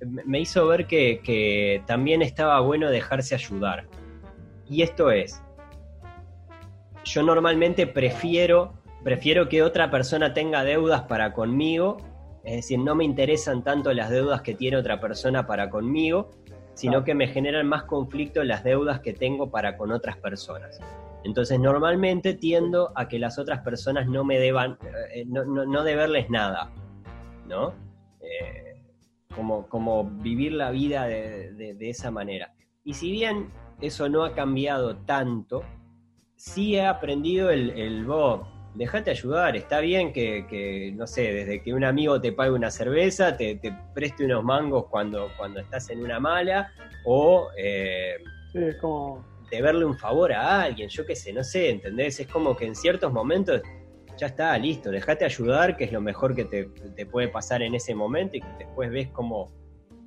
[0.00, 3.86] me hizo ver que, también estaba bueno dejarse ayudar.
[4.66, 5.42] Y esto es,
[7.04, 8.72] yo normalmente prefiero,
[9.04, 11.98] prefiero que otra persona tenga deudas para conmigo,
[12.44, 16.30] es decir, no me interesan tanto las deudas que tiene otra persona para conmigo,
[16.80, 20.80] sino que me generan más conflicto las deudas que tengo para con otras personas.
[21.24, 24.78] Entonces normalmente tiendo a que las otras personas no me deban,
[25.14, 26.70] eh, no, no, deberles nada,
[27.46, 27.74] ¿no?
[28.22, 28.82] Eh,
[29.36, 32.54] como, como vivir la vida de, esa manera.
[32.82, 33.50] Y si bien
[33.82, 35.62] eso no ha cambiado tanto,
[36.34, 41.74] sí he aprendido el, el vos, déjate ayudar, está bien que, no sé, desde que
[41.74, 43.58] un amigo te pague una cerveza, te,
[43.94, 46.72] preste unos mangos cuando, cuando estás en una mala,
[47.04, 48.16] o eh,
[48.52, 49.24] sí, como...
[49.50, 52.20] deberle un favor a alguien, yo qué sé, no sé, ¿entendés?
[52.20, 53.60] Es como que en ciertos momentos
[54.16, 57.94] ya está, listo, déjate ayudar, que es lo mejor que te, puede pasar en ese
[57.94, 59.50] momento y que después ves cómo,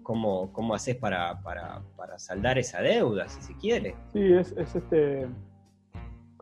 [0.03, 3.95] cómo, cómo haces para, para, para saldar esa deuda, si se quiere.
[4.13, 5.27] Sí, es, es este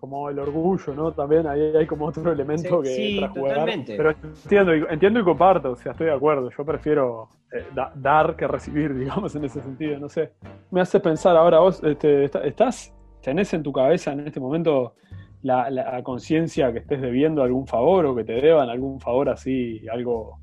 [0.01, 1.11] como el orgullo, ¿no?
[1.11, 3.95] También ahí hay como otro elemento que sí, Totalmente.
[3.95, 6.49] Pero entiendo, entiendo y comparto, o sea, estoy de acuerdo.
[6.49, 7.63] Yo prefiero eh,
[7.95, 10.31] dar que recibir, digamos, en ese sentido, no sé.
[10.71, 14.95] Me hace pensar ahora vos, este, estás, tenés en tu cabeza en este momento
[15.43, 20.39] la, conciencia que estés debiendo algún favor o que te deban algún favor así, algo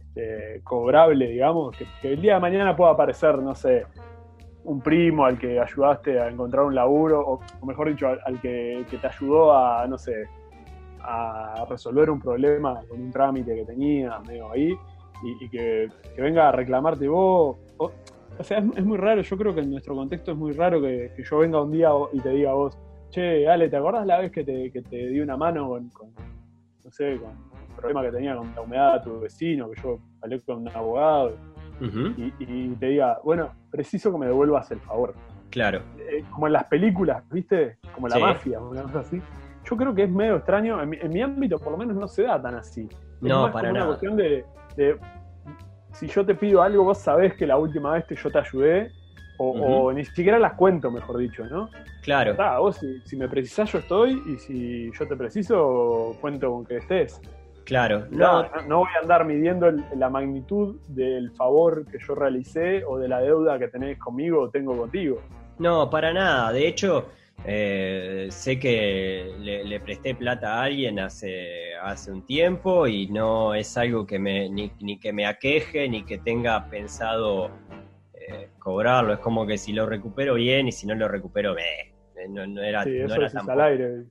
[0.00, 3.86] este, cobrable, digamos, que el día de mañana pueda aparecer, no sé,
[4.64, 9.06] un primo al que ayudaste a encontrar un laburo, o, mejor dicho, al, que, te
[9.06, 10.24] ayudó a, no sé,
[11.02, 14.76] a resolver un problema con un trámite que tenía medio ahí,
[15.22, 17.58] y, que, venga a reclamarte vos.
[17.78, 17.92] O,
[18.42, 21.38] sea, es, muy raro, yo creo que en nuestro contexto es muy raro que, yo
[21.38, 22.78] venga un día y te diga a vos,
[23.10, 25.90] che, Ale, ¿te acordás la vez que te, que te di una mano con,
[26.84, 29.98] no sé, con el problema que tenía con la humedad de tu vecino, que yo
[30.22, 31.36] hablé con un abogado?
[31.80, 35.14] Y, te diga, bueno, preciso que me devuelvas el favor.
[35.50, 35.82] Claro.
[35.98, 37.78] Eh, como en las películas, ¿viste?
[37.94, 39.20] Como la mafia, una cosa así.
[39.64, 42.40] Yo creo que es medio extraño, en mi, ámbito por lo menos no se da
[42.40, 42.88] tan así.
[43.20, 43.84] no, para nada.
[43.84, 44.44] una cuestión de,
[45.92, 48.92] si yo te pido algo, vos sabés que la última vez que yo te ayudé,
[49.38, 51.70] o, ni siquiera las cuento, mejor dicho, ¿no?
[52.02, 52.34] Claro.
[52.60, 56.76] vos si, si, me precisás yo estoy, y si yo te preciso, cuento con que
[56.76, 57.20] estés.
[57.64, 58.06] Claro.
[58.10, 63.08] No, no, voy a andar midiendo la magnitud del favor que yo realicé o de
[63.08, 65.20] la deuda que tenés conmigo o tengo contigo.
[65.58, 66.52] No, para nada.
[66.52, 67.06] De hecho,
[67.44, 73.76] eh, sé que le, presté plata a alguien hace, hace un tiempo y no es
[73.78, 77.50] algo que me, ni, que me aqueje ni que tenga pensado
[78.14, 79.14] eh, cobrarlo.
[79.14, 81.92] Es como que si lo recupero bien y si no lo recupero, eh,
[82.28, 84.04] no, era, sí, no era al aire.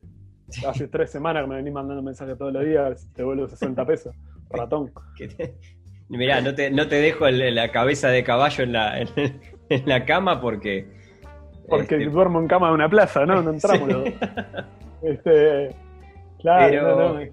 [0.68, 4.16] Hace tres semanas que me venís mandando mensajes todos los días, te vuelvo 60 pesos,
[4.50, 4.92] ratón.
[6.10, 10.42] Mirá, no te, no te dejo la cabeza de caballo en la, en, la cama
[10.42, 10.88] porque...
[11.68, 13.44] Porque este, duermo en cama de una plaza, ¿no?
[13.44, 13.90] No entramos
[15.04, 15.76] este,
[16.40, 17.32] claro, pero, no, no.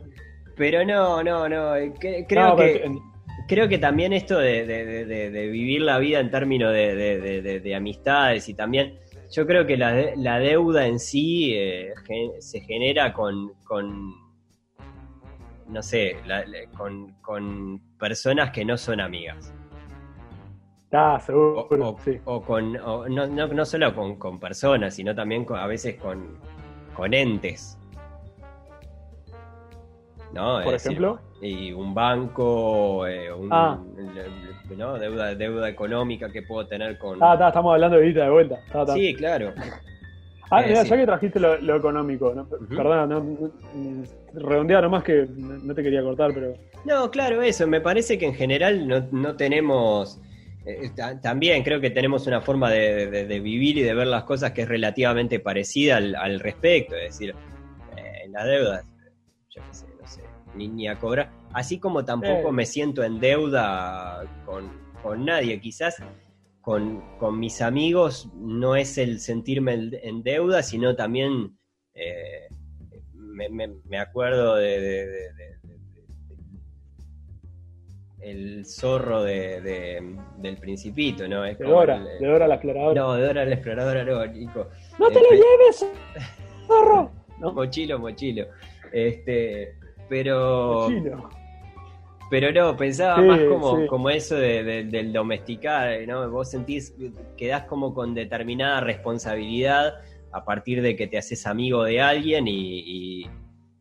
[0.56, 1.92] Pero no, no, no.
[1.98, 2.98] Creo que...
[3.46, 8.98] Creo que también esto de, vivir la vida en términos de, amistades y también
[9.30, 11.94] yo creo que la, deuda en sí eh,
[12.38, 14.14] se genera con, con
[15.68, 16.16] no sé,
[16.76, 19.52] con, personas que no son amigas.
[20.92, 21.68] Ah, seguro.
[21.70, 22.20] O, sí.
[22.24, 26.38] o con, no, no, solo con, personas, sino también a veces con,
[26.94, 27.78] con entes.
[30.32, 30.62] ¿No?
[30.62, 31.20] Por ejemplo.
[31.40, 33.78] Y un banco, eh, ah.
[34.76, 34.98] ¿no?
[34.98, 37.22] deuda, deuda económica que puedo tener con.
[37.22, 38.58] Ah, estamos hablando de vida de vuelta.
[38.94, 39.52] sí, claro.
[40.50, 42.48] Ah, mira, ya que trajiste lo, económico, ¿no?
[42.68, 43.50] perdón, no,
[44.32, 46.54] redondear nomás que no te quería cortar, pero...
[46.84, 50.20] No, claro, eso, me parece que en general no, tenemos...
[50.64, 54.62] Eh, también creo que tenemos una forma de, vivir y de ver las cosas que
[54.62, 57.34] es relativamente parecida al, respecto, es decir,
[57.96, 58.84] eh, en las deudas,
[59.50, 59.85] yo qué sé,
[60.56, 64.70] no sé, ni, a cobrar, así como tampoco me siento en deuda con,
[65.02, 66.02] con nadie, quizás
[66.60, 71.56] con, mis amigos no es el sentirme en deuda, sino también
[71.94, 72.48] eh,
[73.14, 75.30] me, acuerdo de,
[78.20, 81.42] el zorro del principito, ¿no?
[81.42, 83.00] de Dora, de Dora la exploradora.
[83.00, 84.24] No, de Dora la exploradora no.
[84.24, 85.86] ¡No te lo este, lleves,
[86.66, 87.12] zorro!
[87.38, 88.46] Mochilo, mochilo.
[88.92, 90.88] Este, pero...
[92.28, 96.28] Pero no, pensaba más como, como eso del domesticar, ¿no?
[96.28, 96.92] Vos sentís,
[97.36, 99.94] quedás como con determinada responsabilidad
[100.32, 103.30] a partir de que te haces amigo de alguien y,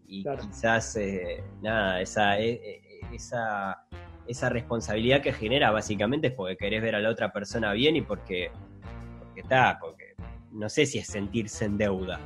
[0.07, 2.81] quizás, eh, nada, esa, e, e,
[3.15, 3.83] esa,
[4.27, 8.01] esa responsabilidad que genera básicamente es porque querés ver a la otra persona bien y
[8.01, 8.51] porque,
[9.19, 10.13] porque está, porque
[10.51, 12.19] no sé si es sentirse en deuda.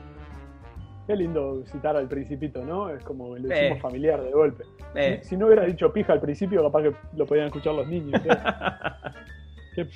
[1.10, 2.88] Qué lindo citar al principito, ¿no?
[2.92, 4.64] Es como el decimos familiar de golpe.
[5.24, 8.22] Si, no hubiera dicho pija al principio, capaz que lo podían escuchar los niños.
[9.74, 9.88] Qué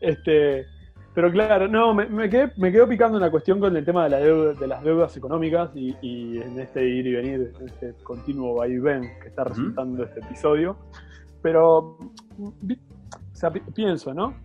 [0.00, 0.64] Este,
[1.12, 4.10] pero claro, no, me, me, quedé, me quedo picando una cuestión con el tema de,
[4.10, 8.54] la deuda, de las deudas económicas y, en este ir y venir, en este continuo
[8.54, 10.76] va y ven que está resultando este episodio.
[11.42, 11.98] Pero,
[12.38, 12.54] o
[13.32, 14.36] sea, pienso, ¿no?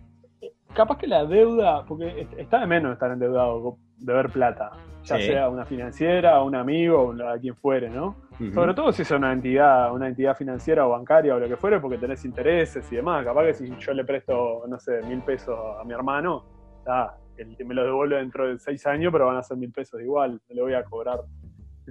[0.74, 4.72] Capaz que la deuda, porque está de menos estar endeudado, de ver plata
[5.04, 8.16] ya sea una financiera, un amigo, a quien fuere, ¿no?
[8.54, 11.78] Sobre todo si es una entidad, una entidad financiera o bancaria o lo que fuere,
[11.78, 13.24] porque tenés intereses y demás.
[13.24, 16.44] Capaz que si yo le presto, no sé, mil pesos a mi hermano,
[16.78, 17.16] está,
[17.64, 20.54] me lo devuelve dentro de seis años, pero van a ser mil pesos igual, me
[20.54, 21.20] lo voy a cobrar.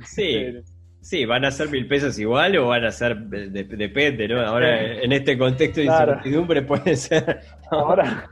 [0.03, 0.61] Sí.
[1.01, 4.41] Sí, van a ser mil pesos igual o van a ser, depende, ¿no?
[4.41, 7.39] Ahora, en este contexto de incertidumbre puede ser.
[7.71, 8.29] Ahora.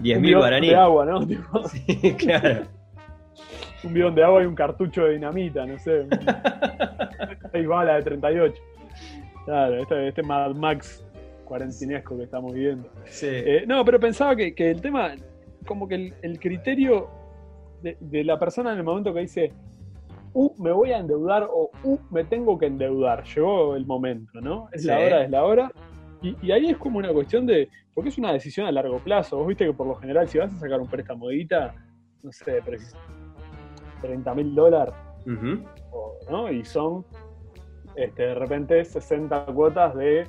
[0.00, 0.72] Diez mil guaraníes.
[0.72, 1.20] de agua, ¿no?
[1.68, 2.66] Sí, claro
[3.86, 6.06] un bidón de agua y un cartucho de dinamita, no sé.
[7.52, 8.62] Seis balas de 38.
[9.44, 11.06] Claro, este, este Mad Max
[11.44, 12.90] cuarentinesco que estamos viviendo.
[13.04, 13.28] Sí.
[13.30, 15.14] Eh, no, pero pensaba que, el tema,
[15.66, 17.08] como que el, criterio
[17.82, 19.52] de, la persona en el momento que dice,
[20.34, 24.68] uh, me voy a endeudar o uh, me tengo que endeudar, llegó el momento, ¿no?
[24.72, 25.72] Es la hora, es la hora.
[26.22, 29.38] Y, ahí es como una cuestión de, porque es una decisión a largo plazo.
[29.38, 31.28] Vos viste que por lo general si vas a sacar un préstamo
[32.22, 32.78] no sé, pero
[34.00, 34.94] 30 mil dólares,
[36.30, 36.50] ¿no?
[36.50, 37.04] Y son
[37.96, 40.26] este, de repente 60 cuotas de, eh,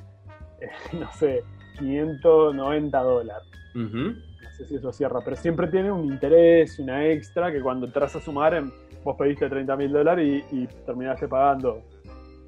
[0.93, 1.43] no sé,
[1.80, 3.47] 590 dólares.
[3.75, 8.15] No sé si eso cierra, pero siempre tiene un interés, una extra, que cuando entras
[8.15, 8.63] a sumar,
[9.03, 11.84] vos pediste 30 mil dólares y, terminaste pagando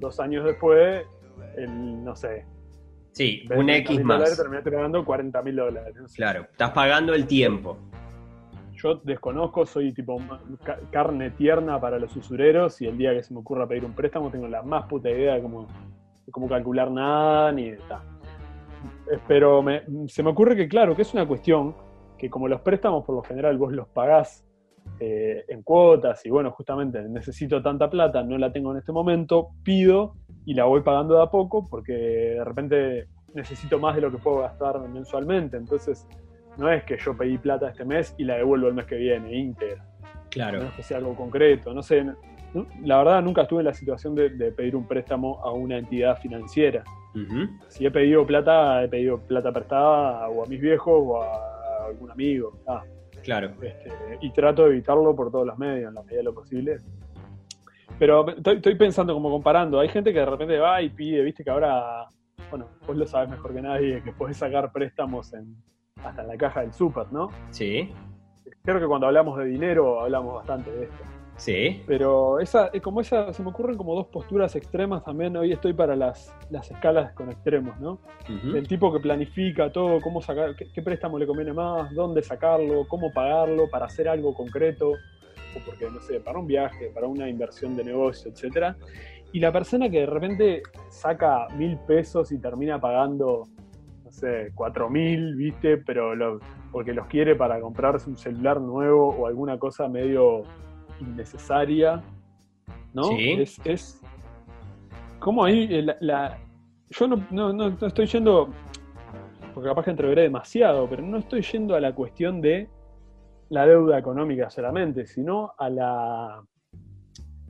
[0.00, 1.04] dos años después,
[1.56, 2.44] el, no sé.
[3.12, 4.36] Sí, un X más.
[4.36, 5.94] terminaste pagando 40 mil dólares.
[6.16, 7.78] Claro, estás pagando el tiempo
[8.82, 10.18] yo desconozco, soy tipo
[10.90, 14.30] carne tierna para los usureros y el día que se me ocurra pedir un préstamo
[14.30, 15.66] tengo la más puta idea de cómo,
[16.48, 18.02] calcular nada ni está.
[19.10, 19.62] Eh, pero
[20.06, 21.74] se me ocurre que claro, que es una cuestión
[22.16, 24.46] que como los préstamos por lo general vos los pagás
[24.98, 29.50] eh, en cuotas y bueno, justamente necesito tanta plata, no la tengo en este momento,
[29.62, 30.14] pido
[30.44, 34.18] y la voy pagando de a poco porque de repente necesito más de lo que
[34.18, 35.56] puedo gastar mensualmente.
[35.56, 36.06] Entonces,
[36.60, 39.34] no es que yo pedí plata este mes y la devuelvo el mes que viene,
[39.34, 39.82] íntegra.
[40.28, 40.58] Claro.
[40.58, 41.72] No es que sea algo concreto.
[41.72, 42.04] No sé,
[42.82, 46.84] la verdad nunca estuve en la situación de, pedir un préstamo a una entidad financiera.
[47.68, 52.10] Si he pedido plata, he pedido plata prestada o a mis viejos o a algún
[52.10, 52.60] amigo.
[53.24, 53.52] claro.
[53.62, 56.76] Este, y trato de evitarlo por todos los medios, en la medida de lo posible.
[57.98, 61.42] Pero estoy, estoy pensando como comparando, hay gente que de repente va y pide, viste
[61.42, 62.06] que ahora,
[62.50, 65.56] bueno, vos lo sabes mejor que nadie, que podés sacar préstamos en,
[66.04, 67.28] hasta en la caja del súper, ¿no?
[67.50, 67.92] Sí,
[68.62, 71.04] Creo que cuando hablamos de dinero hablamos bastante de esto.
[71.36, 75.34] sí, Pero esa, es como esa, se me ocurren como dos posturas extremas también.
[75.36, 77.98] Hoy estoy para las, las escalas con extremos, ¿no?
[78.28, 82.86] El tipo que planifica todo, cómo sacar, qué, qué préstamo le conviene más, dónde sacarlo,
[82.86, 87.28] cómo pagarlo para hacer algo concreto, o porque, no sé, para un viaje, para una
[87.28, 88.76] inversión de negocio, etcétera.
[89.32, 93.44] Y la persona que de repente saca mil pesos y termina pagando,
[94.20, 95.78] sé, cuatro mil, ¿viste?
[95.78, 96.38] Pero lo-
[96.70, 100.42] porque los quiere para comprarse un celular nuevo o alguna cosa medio
[101.00, 102.02] innecesaria,
[102.94, 103.04] ¿no?
[103.04, 103.32] Sí.
[103.32, 104.00] Es, es
[105.18, 106.38] como ahí eh, la, la-
[106.90, 108.48] yo no, no, no- no estoy yendo,
[109.54, 112.68] porque capaz que entreveré demasiado, pero no estoy yendo a la cuestión de
[113.48, 116.42] la deuda económica solamente, sino a la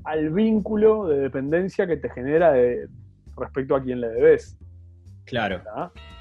[0.04, 2.88] al vínculo de dependencia que te genera de,
[3.36, 4.56] respecto a quien le debes.
[5.30, 5.60] Claro.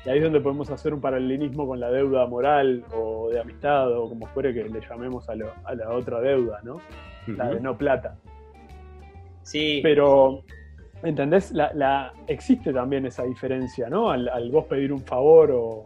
[0.05, 3.91] Y ahí es donde podemos hacer un paralelismo con la deuda moral o de amistad
[3.97, 6.77] o como fuere que le llamemos a, lo- a la otra deuda, ¿no?
[7.27, 8.15] La de no plata.
[9.43, 10.43] Sí, Pero,
[11.03, 11.51] ¿entendés?
[11.51, 14.09] La, la- existe también esa diferencia, ¿no?
[14.11, 15.83] Al, al vos pedir un favor o,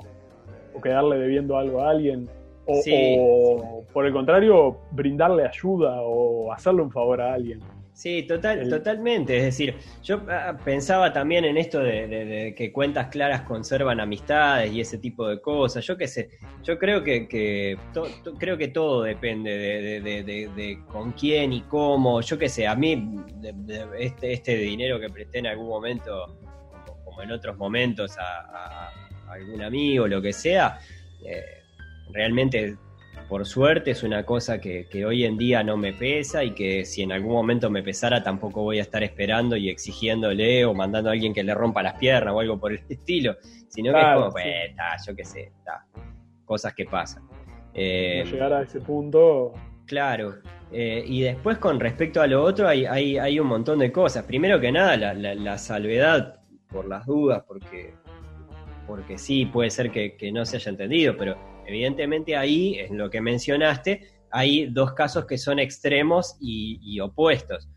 [0.76, 2.30] o quedarle debiendo algo a alguien.
[2.66, 3.18] O, Sí.
[3.20, 7.60] o, por el contrario, brindarle ayuda o hacerle un favor a alguien.
[7.96, 9.38] Sí, total, El- totalmente.
[9.38, 14.00] Es decir, yo ah, pensaba también en esto de, de- de que cuentas claras conservan
[14.00, 15.86] amistades y ese tipo de cosas.
[15.86, 16.30] Yo qué sé,
[16.64, 19.56] yo creo que, que to- to- creo que todo depende
[20.02, 22.20] de, con quién y cómo.
[22.22, 23.16] Yo qué sé, a mí
[24.00, 26.36] este, este dinero que presté en algún momento,
[26.86, 28.88] como, como en otros momentos, a, a-
[29.30, 30.80] a algún amigo, lo que sea,
[31.26, 31.44] eh,
[32.12, 32.76] realmente
[33.28, 36.86] por suerte es una cosa que, que hoy en día no me pesa y que
[36.86, 41.10] si en algún momento me pesara tampoco voy a estar esperando y exigiéndole o mandando
[41.10, 43.36] a alguien que le rompa las piernas o algo por el estilo,
[43.70, 44.34] sino que es Claro, como, sí.
[44.44, 45.52] pues, está, yo qué sé,
[46.46, 47.24] cosas que pasan.
[47.74, 49.54] Eh, No llegar a ese punto.
[49.86, 50.36] Claro.
[50.72, 54.24] Eh, y después con respecto a lo otro hay, hay, hay un montón de cosas.
[54.26, 57.94] Primero que nada, la, la- la salvedad por las dudas, porque,
[58.88, 63.10] porque sí, puede ser que, que no se haya entendido, pero evidentemente ahí, en lo
[63.10, 67.70] que mencionaste, hay dos casos que son extremos y, y opuestos.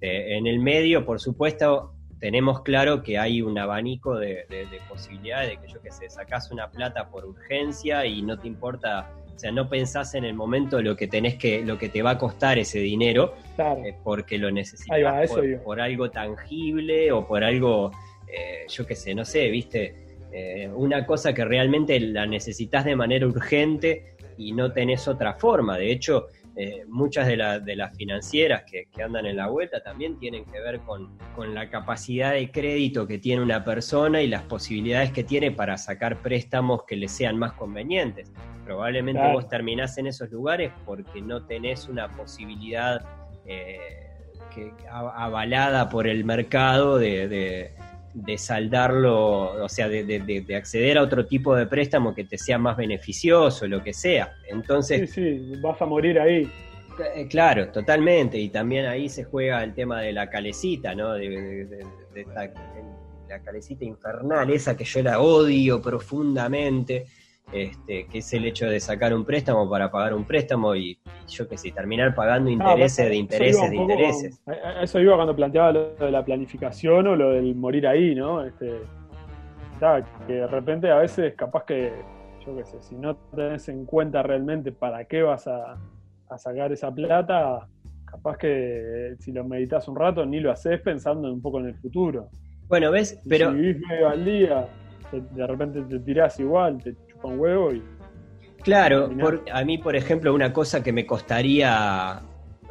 [0.00, 4.78] Eh, en el medio, por supuesto, tenemos claro que hay un abanico de, de- de
[4.88, 9.10] posibilidades de que yo que sé, sacás una plata por urgencia y no te importa,
[9.34, 12.10] o sea, no pensás en el momento lo que tenés que, lo que te va
[12.12, 13.82] a costar ese dinero, Claro.
[13.84, 17.90] eh, porque lo necesitas por, por algo tangible o por algo,
[18.28, 22.96] eh, yo qué sé, no sé, viste, Eh, una cosa que realmente la necesitas de
[22.96, 25.76] manera urgente y no tenés otra forma.
[25.76, 29.82] De hecho, eh, muchas de, la- de las financieras que, que andan en la vuelta
[29.82, 34.26] también tienen que ver con, con la capacidad de crédito que tiene una persona y
[34.28, 38.32] las posibilidades que tiene para sacar préstamos que le sean más convenientes.
[38.64, 39.34] Probablemente Claro.
[39.34, 43.02] vos terminás en esos lugares porque no tenés una posibilidad
[43.46, 43.78] eh,
[44.54, 47.70] que, avalada por el mercado de, de-
[48.14, 52.24] de saldarlo, o sea, de, de- de- de acceder a otro tipo de préstamo que
[52.24, 54.34] te sea más beneficioso, lo que sea.
[54.48, 56.50] Entonces, Sí, sí, vas a morir ahí.
[57.14, 58.38] eh, Claro, totalmente.
[58.38, 61.14] Y también ahí se juega el tema de la calecita, ¿no?
[61.14, 61.66] De,
[62.14, 62.52] esta-
[63.28, 67.06] la calecita infernal, esa que yo la odio profundamente,
[67.52, 71.48] este, que es el hecho de sacar un préstamo para pagar un préstamo y, yo
[71.48, 74.40] qué sé, terminar pagando Ah, intereses de intereses de poco intereses.
[74.44, 78.14] con- a eso iba cuando planteaba lo de la planificación o lo del morir ahí,
[78.14, 78.44] ¿no?
[78.44, 78.66] Este,
[80.26, 81.92] que de repente a veces capaz que,
[82.46, 85.76] yo qué sé, si no tenés en cuenta realmente para qué vas a,
[86.28, 87.66] a sacar esa plata,
[88.04, 91.74] capaz que si lo meditas un rato ni lo haces pensando un poco en el
[91.74, 92.28] futuro.
[92.68, 93.20] Bueno, ¿ves?
[93.28, 94.66] Pero si vivís medio al día,
[95.10, 97.82] te- de repente te tirás igual, te un huevo y
[98.62, 102.20] Claro, por- a mí, por ejemplo, una cosa que me costaría,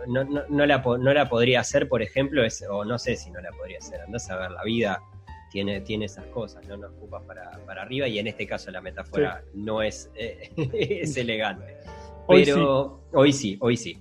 [0.07, 3.29] no, no, no la, no la podría hacer, por ejemplo, es, o no sé si
[3.29, 5.01] no la podría hacer, andás a ver, la vida
[5.51, 8.79] tiene, tiene esas cosas, no nos ocupa para, para arriba y en este caso la
[8.79, 11.75] metáfora no es, eh, es elegante.
[12.27, 13.99] Hoy Pero hoy sí, hoy sí.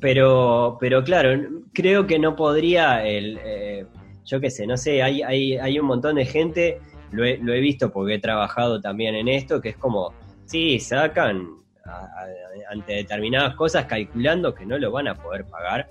[0.00, 1.30] Pero, pero claro,
[1.72, 3.86] creo que no podría el, eh,
[4.24, 6.80] yo qué sé, no sé, hay, hay, hay un montón de gente,
[7.14, 10.12] lo he, lo he visto porque he trabajado también en esto, que es como,
[10.46, 11.48] sí, sacan
[11.84, 15.88] a- a- ante determinadas cosas calculando que no lo van a poder pagar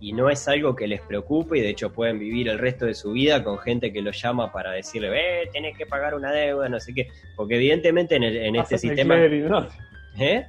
[0.00, 2.94] y no es algo que les preocupe y de hecho pueden vivir el resto de
[2.94, 5.10] su vida con gente que lo llama para decirle,
[5.44, 8.78] eh, tenés que pagar una deuda, no sé qué, porque evidentemente en, el- en este
[8.78, 9.14] sistema...
[9.14, 9.68] clearing, ¿no?
[10.18, 10.44] ¿Eh?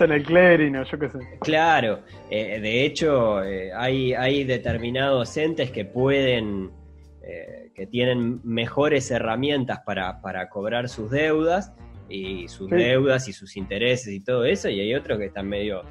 [0.00, 1.18] en el clearing yo qué sé.
[1.42, 6.70] Claro, eh, de hecho eh, hay, hay determinados entes que pueden,
[7.22, 11.72] eh, que tienen mejores herramientas para, para cobrar sus deudas
[12.08, 12.76] y sus Sí.
[12.76, 15.82] deudas y sus intereses y todo eso, y hay otros que están medio...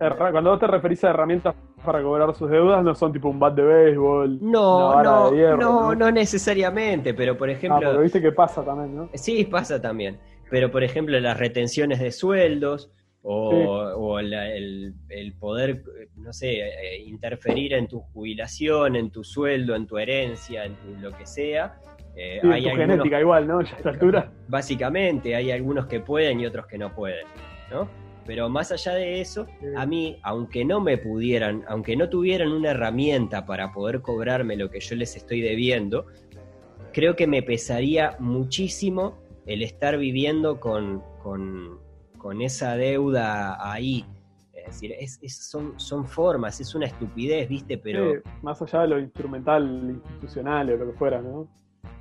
[0.00, 3.38] Herra- Cuando vos te referís a herramientas para cobrar sus deudas, no son tipo un
[3.38, 5.56] bat de béisbol, No, no, de hierro.
[5.58, 7.80] no, no necesariamente, pero por Ah, ejemplo...
[7.90, 9.10] pero viste que pasa también, ¿no?
[9.14, 10.18] Sí, pasa también.
[10.50, 12.90] Pero, por ejemplo, las retenciones de sueldos
[13.22, 13.94] o, Sí.
[13.96, 15.82] o la- el, el poder,
[16.16, 20.96] no sé, eh, interferir en tu jubilación, en tu sueldo, en tu herencia, en tu-
[21.00, 21.78] lo que sea.
[22.20, 23.60] eh, Sí, hay tu algunos- genética igual, ¿no?
[23.62, 24.32] Ya a esta altura.
[24.48, 27.24] Básicamente, hay algunos que pueden y otros que no pueden,
[27.70, 27.88] ¿no?
[28.26, 29.66] Pero más allá de eso, Sí.
[29.76, 34.68] a mí, aunque no me pudieran, aunque no tuvieran una herramienta para poder cobrarme lo
[34.68, 36.06] que yo les estoy debiendo,
[36.92, 41.78] creo que me pesaría muchísimo el estar viviendo con, con-
[42.18, 44.04] con esa deuda ahí.
[44.52, 47.78] Es decir, es- es- son, son formas, es una estupidez, ¿viste?
[47.78, 51.48] Pero Sí, más allá de lo instrumental, institucional o lo que fuera, ¿no?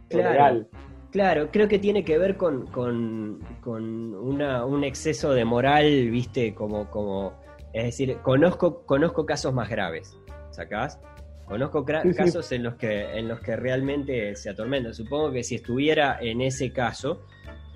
[0.10, 0.32] Claro.
[0.32, 0.68] legal.
[1.12, 6.54] Claro, creo que tiene que ver con, con, con una- un exceso de moral, viste,
[6.54, 7.34] como, como,
[7.74, 10.18] es decir, conozco, conozco casos más graves,
[10.52, 11.00] ¿sacás?
[11.46, 12.14] Conozco sí.
[12.14, 14.94] casos en los que, en los que realmente se atormentan.
[14.94, 17.26] Supongo que si estuviera en ese caso,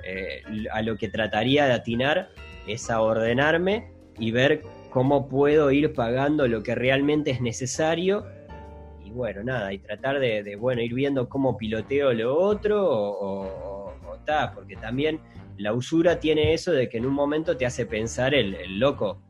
[0.03, 2.29] eh, a lo que trataría de atinar
[2.67, 8.25] es a ordenarme y ver cómo puedo ir pagando lo que realmente es necesario
[9.03, 13.41] y bueno, nada, y tratar de, de, bueno, ir viendo cómo piloteo lo otro o,
[13.41, 15.19] o, o ta, porque también
[15.57, 19.21] la usura tiene eso de que en un momento te hace pensar el, el loco,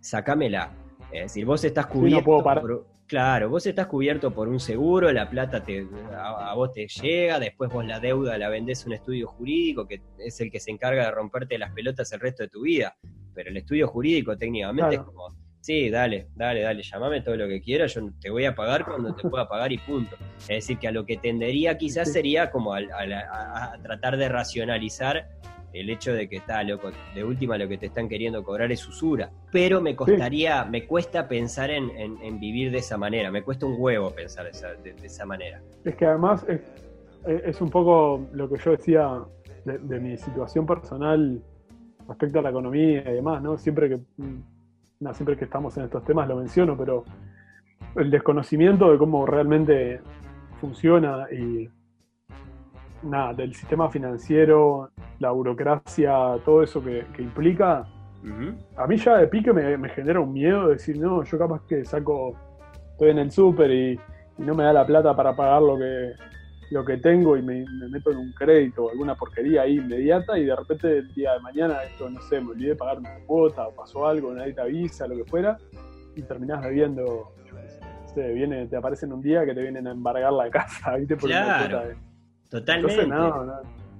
[0.00, 0.72] sacámela.
[1.12, 2.62] Es decir, vos estás no cubierto puedo parar.
[2.62, 6.86] por, claro, vos estás cubierto por un seguro, la plata te, a, a vos te
[6.86, 10.60] llega, después vos la deuda la vendés a un estudio jurídico que es el que
[10.60, 12.96] se encarga de romperte las pelotas el resto de tu vida.
[13.34, 15.02] Pero el estudio jurídico técnicamente Claro.
[15.02, 18.54] es como, sí, dale, dale, dale, llamame todo lo que quieras, yo te voy a
[18.54, 20.16] pagar cuando te pueda pagar y punto.
[20.42, 24.28] Es decir, que a lo que tendería quizás sería como al- a, a tratar de
[24.28, 25.28] racionalizar
[25.74, 28.88] el hecho de que está loco, de última lo que te están queriendo cobrar es
[28.88, 29.30] usura.
[29.52, 33.66] Pero me costaría, me cuesta pensar en, en- en vivir de esa manera, me cuesta
[33.66, 35.60] un huevo pensar de esa, de- de esa manera.
[35.84, 36.60] Es que además es,
[37.44, 39.20] es un poco lo que yo decía
[39.66, 41.42] de, de mi situación personal
[42.08, 43.58] respecto a la economía y demás, ¿no?
[43.58, 44.40] Siempre que, mm,
[45.00, 47.04] no, siempre que estamos en estos temas lo menciono, pero
[47.94, 50.00] el desconocimiento de cómo realmente
[50.60, 51.68] funciona y
[53.02, 54.90] nada, del sistema financiero,
[55.20, 57.86] la burocracia, todo eso que, que implica,
[58.76, 61.62] a mí ya de pique me, me genera un miedo de decir, no, yo capaz
[61.66, 62.34] que saco,
[62.90, 64.00] estoy en el súper y,
[64.38, 66.12] y no me da la plata para pagar lo que,
[66.70, 70.38] lo que tengo y me, me meto en un crédito o alguna porquería ahí inmediata
[70.38, 73.14] y de repente el día de mañana esto, no sé, me olvidé de pagar una
[73.26, 75.56] cuota o pasó algo, nadie te avisa, lo que fuera,
[76.14, 76.62] y terminás
[77.68, 80.96] sé, no sé, viene, te aparecen un día que te vienen a embargar la casa,
[80.96, 81.16] ¿viste?
[81.16, 81.78] Por una Claro.
[81.78, 81.96] cuota de-
[82.50, 83.02] Totalmente.
[83.02, 83.52] Entonces, no, no.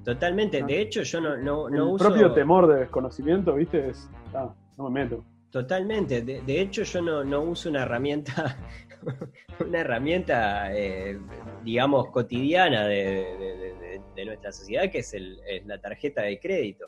[0.05, 0.61] Totalmente.
[0.63, 0.67] No.
[0.67, 2.07] De hecho, yo no, no, El uso.
[2.07, 3.89] propio temor de desconocimiento, ¿viste?
[3.91, 5.23] Es, ah, no me meto.
[5.51, 6.23] Totalmente.
[6.23, 8.57] De, de hecho, yo no, no uso una herramienta,
[9.67, 11.19] una herramienta, eh,
[11.65, 16.23] digamos, cotidiana de, de- de- de- de nuestra sociedad, que es, el, es la tarjeta
[16.23, 16.87] de crédito.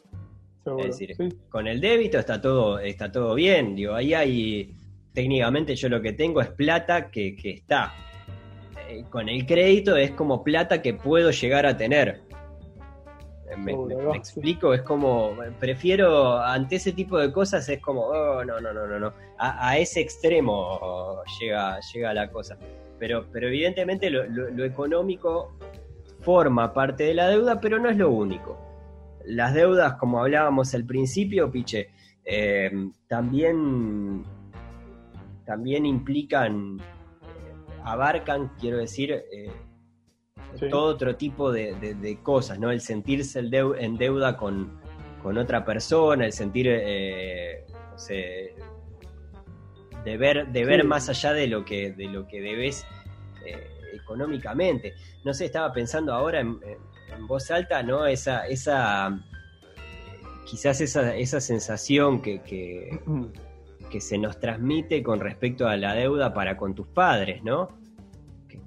[0.64, 0.84] Seguro.
[0.84, 1.28] Es decir, sí.
[1.48, 3.74] Con el débito está todo, está todo bien.
[3.74, 4.74] Digo, ahí hay,
[5.14, 7.94] técnicamente yo lo que tengo es plata que, que está.
[8.88, 12.20] Eh, con el crédito es como plata que puedo llegar a tener.
[13.56, 13.72] Me,
[14.14, 18.86] explico, es como, prefiero, ante ese tipo de cosas es como, oh, no, no, no,
[18.86, 19.12] no, no.
[19.38, 22.56] A, a ese extremo llega, llega la cosa.
[22.98, 25.52] Pero, pero evidentemente lo, lo- lo económico
[26.20, 28.58] forma parte de la deuda, pero no es lo único.
[29.24, 31.88] Las deudas, como hablábamos al principio, Piche,
[32.24, 32.70] eh,
[33.08, 34.22] también,
[35.44, 39.50] también implican, eh, abarcan, quiero decir, eh,
[40.58, 40.68] Sí.
[40.68, 42.70] todo otro tipo de, de- de cosas, ¿no?
[42.70, 44.80] El sentirse el deu- en deuda con,
[45.22, 48.54] con otra persona, el sentir, eh, no sé,
[50.04, 50.86] de ver, de ver Sí.
[50.86, 52.84] más allá de lo que, de lo que debes
[53.46, 54.94] eh, económicamente.
[55.24, 58.06] No sé, estaba pensando ahora en, en- en voz alta, ¿no?
[58.06, 59.18] Esa, esa
[60.46, 62.98] quizás esa, esa sensación que, que,
[63.90, 67.78] que se nos transmite con respecto a la deuda para con tus padres, ¿no?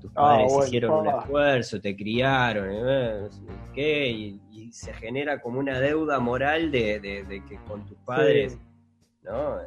[0.03, 3.27] Tus Ah, padres bueno, hicieron un esfuerzo, te criaron, eh,
[3.73, 7.97] qué, y, y se genera como una deuda moral de, de- de que con tus
[7.99, 8.59] padres, Sí.
[9.23, 9.59] ¿no?
[9.61, 9.65] Eh,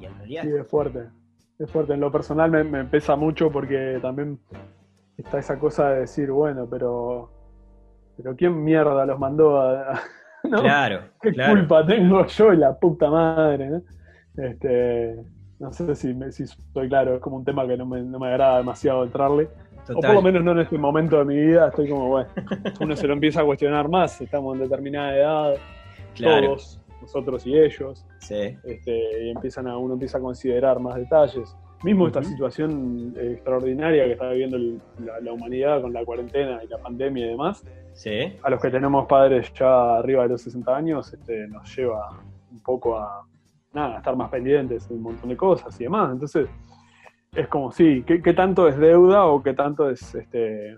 [0.00, 1.04] Y en realidad Sí, es fuerte.
[1.60, 1.94] Es fuerte.
[1.94, 4.38] En lo personal me, me pesa mucho porque también
[5.16, 7.30] está esa cosa de decir, bueno, pero.
[8.16, 10.00] Pero ¿quién mierda los mandó a,
[10.44, 10.60] ¿no?
[10.60, 11.54] Claro, ¿Qué claro.
[11.54, 13.70] culpa tengo yo y la puta madre?
[13.70, 13.82] ¿no?
[14.36, 15.24] Este,
[15.62, 18.18] no sé si, me, si estoy claro, es como un tema que no me, no
[18.18, 19.48] me agrada demasiado entrarle.
[19.94, 22.28] O por lo menos no en este momento de mi vida, estoy como, bueno,
[22.80, 25.54] uno se lo empieza a cuestionar más, estamos en determinada edad,
[26.14, 26.46] Claro.
[26.48, 28.56] todos, nosotros y ellos, Sí.
[28.64, 31.56] este, y empiezan a, uno empieza a considerar más detalles.
[31.82, 36.60] Mismo esta situación eh, extraordinaria que está viviendo el- la, la humanidad con la cuarentena
[36.62, 38.34] y la pandemia y demás, Sí.
[38.42, 42.20] a los que tenemos padres ya arriba de los 60 años, este, nos lleva
[42.52, 43.26] un poco a,
[43.72, 46.10] nada, estar más pendientes de un montón de cosas y demás.
[46.12, 46.48] Entonces,
[47.34, 50.76] es como, sí, ¿qué, qué tanto es deuda o qué tanto es este,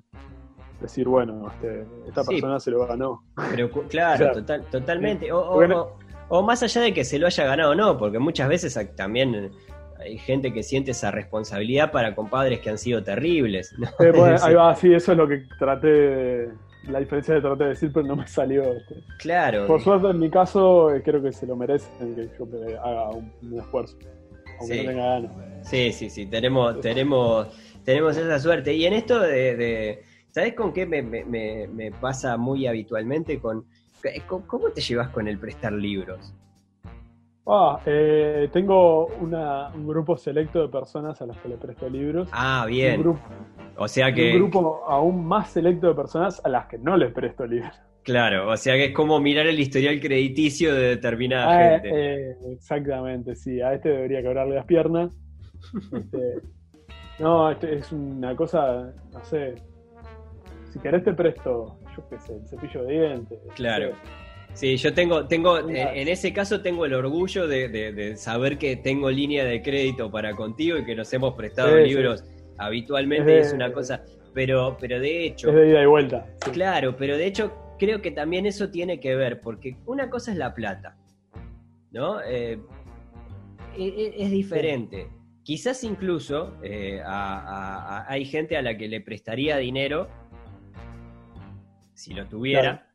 [0.80, 2.30] decir, bueno, este, esta Sí.
[2.34, 3.22] persona se lo ganó?
[3.51, 5.32] Pero claro, total- totalmente.
[5.32, 5.97] O, o-
[6.28, 9.51] o- más allá de que se lo haya ganado o no, porque muchas veces también
[9.99, 13.74] hay gente que siente esa responsabilidad para compadres que han sido terribles.
[13.78, 13.86] ¿no?
[14.05, 16.49] Eh, bueno, ahí va, sí, eso es lo que traté de,
[16.89, 18.62] la diferencia que traté de decir, pero no me salió.
[18.74, 18.97] este.
[19.18, 19.66] Claro.
[19.66, 23.11] Por suerte, en mi caso, eh, creo que se lo merecen que yo eh, haga
[23.11, 23.97] un, un esfuerzo,
[24.61, 24.82] aunque Sí.
[24.82, 25.32] no tenga ganas.
[25.62, 27.49] Sí, sí, sí, tenemos, tenemos,
[27.85, 28.74] tenemos esa suerte.
[28.74, 33.39] Y en esto de, de- ¿sabes con qué me, me- me- me pasa muy habitualmente?
[33.41, 33.64] Con,
[34.28, 36.35] con- ¿Cómo te llevas con el prestar libros?
[37.47, 42.28] Ah, eh, tengo una- un grupo selecto de personas a las que le presto libros.
[42.32, 43.01] Ah, Un bien.
[43.03, 43.20] grupo,
[43.76, 47.12] O sea que, un grupo aún más selecto de personas a las que no les
[47.12, 47.74] presto libros.
[48.02, 51.90] claro, o sea que es como mirar el historial crediticio de determinada Ah, gente.
[51.92, 53.60] eh, exactamente, sí.
[53.60, 55.12] A este debería quebrarle las piernas.
[55.92, 56.40] Este,
[57.18, 59.54] no, este es una cosa, no sé.
[60.72, 63.38] Si querés te presto, yo qué sé, el cepillo de dientes.
[63.54, 63.90] Claro.
[63.90, 64.24] no sé.
[64.54, 65.94] Sí, yo tengo, tengo, en, Mira.
[65.96, 70.10] en ese caso tengo el orgullo de, de- de saber que tengo línea de crédito
[70.12, 71.88] para contigo y que nos hemos prestado Sí, sí.
[72.59, 74.02] Habitualmente Es de- y es una cosa,
[74.32, 76.26] pero, pero de hecho, Es de ida y vuelta.
[76.44, 76.50] sí.
[76.50, 80.38] claro, pero de hecho creo que también eso tiene que ver, porque una cosa es
[80.38, 80.96] la plata,
[81.92, 82.20] ¿no?
[82.22, 82.59] Eh,
[83.76, 85.09] e- e- es diferente.
[85.42, 90.09] Quizás incluso eh, a- a- a- hay gente a la que le prestaría dinero,
[91.92, 92.86] si lo tuviera,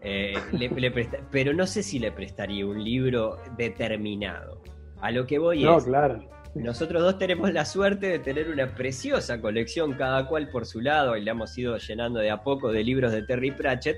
[0.00, 4.60] eh, le- le presta- pero no sé si le prestaría un libro determinado.
[5.00, 6.20] A lo que voy No, es, claro.
[6.54, 11.16] Nosotros dos tenemos la suerte de tener una preciosa colección, cada cual por su lado,
[11.16, 13.96] y la hemos ido llenando de a poco de libros de Terry Pratchett.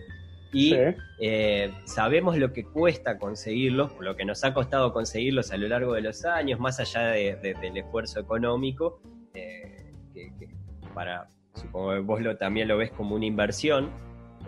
[0.53, 0.77] Y Sí.
[1.21, 5.95] eh, sabemos lo que cuesta conseguirlos, lo que nos ha costado conseguirlos a lo largo
[5.95, 9.01] de los años, más allá de- de- del esfuerzo económico,
[9.35, 10.49] eh, que, que
[10.95, 13.91] para, supongo que vos lo, también lo ves como una inversión.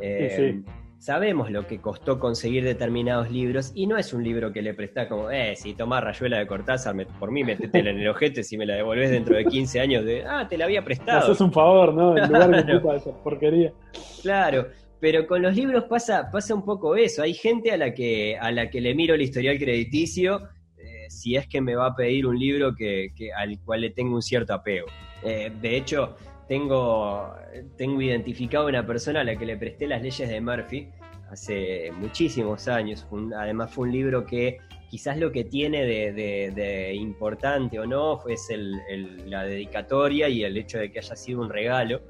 [0.00, 0.70] Eh, Sí,
[1.10, 5.06] Sabemos lo que costó conseguir determinados libros y no es un libro que le prestás
[5.06, 8.58] como, eh, si tomás rayuela de Cortázar, me- por mí metetela en el ojete si
[8.58, 11.20] me la devolvés dentro de 15 años de, ah, te la había prestado.
[11.20, 12.16] haces un favor, ¿no?
[12.18, 13.72] En lugar de puta esa porquería.
[14.20, 14.66] Claro,
[14.98, 17.22] pero con los libros pasa, pasa un poco eso.
[17.22, 21.36] Hay gente a la que, a la que le miro el historial crediticio eh, si
[21.36, 24.22] es que me va a pedir un libro que, que- al cual le tengo un
[24.22, 24.88] cierto apego.
[25.22, 26.16] Eh, de hecho,
[26.48, 27.32] tengo,
[27.76, 30.88] tengo identificado una persona a la que le presté las leyes de Murphy
[31.30, 33.04] hace muchísimos años.
[33.08, 34.58] Fue un- además fue un libro que
[34.90, 40.28] quizás lo que tiene de, de- de importante o no es el- el- la dedicatoria
[40.28, 42.00] y el hecho de que haya sido un regalo.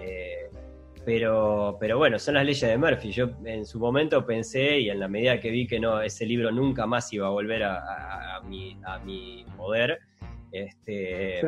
[0.00, 0.48] Eh,
[1.04, 3.12] pero, pero bueno, son las leyes de Murphy.
[3.12, 6.50] Yo en su momento pensé, y en la medida que vi que no, ese libro
[6.50, 10.00] nunca más iba a volver a, a- a mi, a mi poder,
[10.50, 11.46] este, Sí.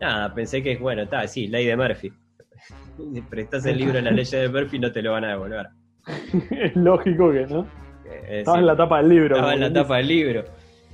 [0.00, 2.12] nada, pensé que, bueno, está, sí, ley de Murphy.
[3.30, 5.66] Prestás el libro en las leyes de Murphy, no te lo van a devolver.
[6.50, 7.60] es lógico que, ¿no?
[8.04, 9.36] Eh, es Estaba en la tapa del libro.
[9.36, 10.44] estaba en la tapa del libro.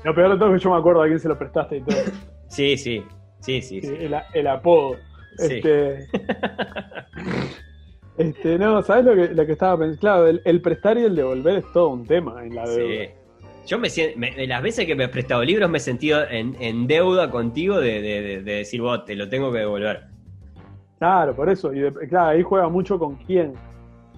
[0.04, 1.80] Lo peor de todo es que yo me acuerdo a quién se lo prestaste y
[1.82, 1.96] todo.
[2.48, 3.04] Sí, sí,
[3.40, 3.80] sí, sí.
[3.84, 4.96] El, el apodo.
[5.38, 5.54] Sí.
[5.54, 6.06] Este,
[8.18, 10.00] este, no, ¿sabes lo que, lo que estaba pensando?
[10.00, 13.04] Claro, el, el prestar y el devolver es todo un tema en la deuda.
[13.06, 13.10] Sí.
[13.66, 16.56] Yo me siento, me- las veces que me he prestado libros me he sentido en,
[16.60, 20.04] en deuda contigo de, de- de- de decir, vos, te lo tengo que devolver.
[20.98, 21.72] Claro, por eso.
[21.72, 23.54] Y claro, ahí juega mucho con quién.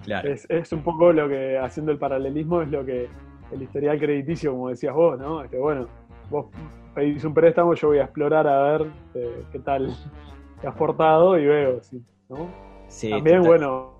[0.05, 0.29] Claro.
[0.29, 3.07] Es, es un poco lo que, haciendo el paralelismo, es lo que
[3.51, 5.43] el historial crediticio, como decías vos, ¿no?
[5.43, 5.87] Este, bueno,
[6.29, 6.47] vos
[6.93, 9.93] pedís un préstamo, yo voy a explorar a ver eh, qué tal
[10.61, 12.47] te has portado y veo, sí, ¿no?
[12.87, 13.47] Sí, También, total.
[13.49, 13.91] bueno,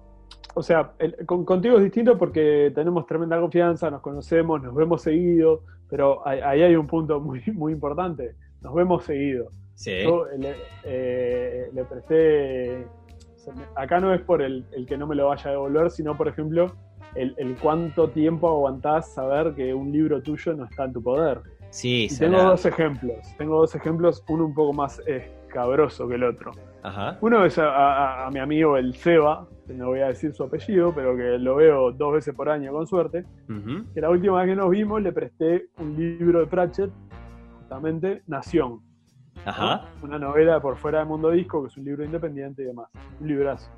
[0.53, 5.01] o sea, el- con- contigo es distinto porque tenemos tremenda confianza, nos conocemos, nos vemos
[5.01, 9.49] seguido, pero ahí, hay un punto muy, muy importante, nos vemos seguido.
[9.73, 10.03] Sí.
[10.03, 10.53] Yo le,
[10.85, 12.85] eh, le presté,
[13.75, 16.27] acá no es por el, el que no me lo vaya a devolver, sino, por
[16.27, 16.75] ejemplo,
[17.15, 21.41] el, el cuánto tiempo aguantás saber que un libro tuyo no está en tu poder.
[21.69, 26.23] Sí, Y tengo dos ejemplos, tengo dos ejemplos, uno un poco más escabroso que el
[26.23, 26.51] otro.
[26.83, 27.17] Ajá.
[27.21, 30.93] Uno es a, a- a mi amigo el Seba, no voy a decir su apellido,
[30.93, 33.25] pero que lo veo dos veces por año con suerte,
[33.93, 36.91] que la última vez que nos vimos le presté un libro de Pratchett,
[37.59, 38.79] justamente Nación.
[39.35, 39.41] ¿No?
[39.49, 39.85] Ajá.
[40.01, 42.89] Una novela por fuera del mundo disco, que es un libro independiente y demás.
[43.19, 43.69] Un librazo.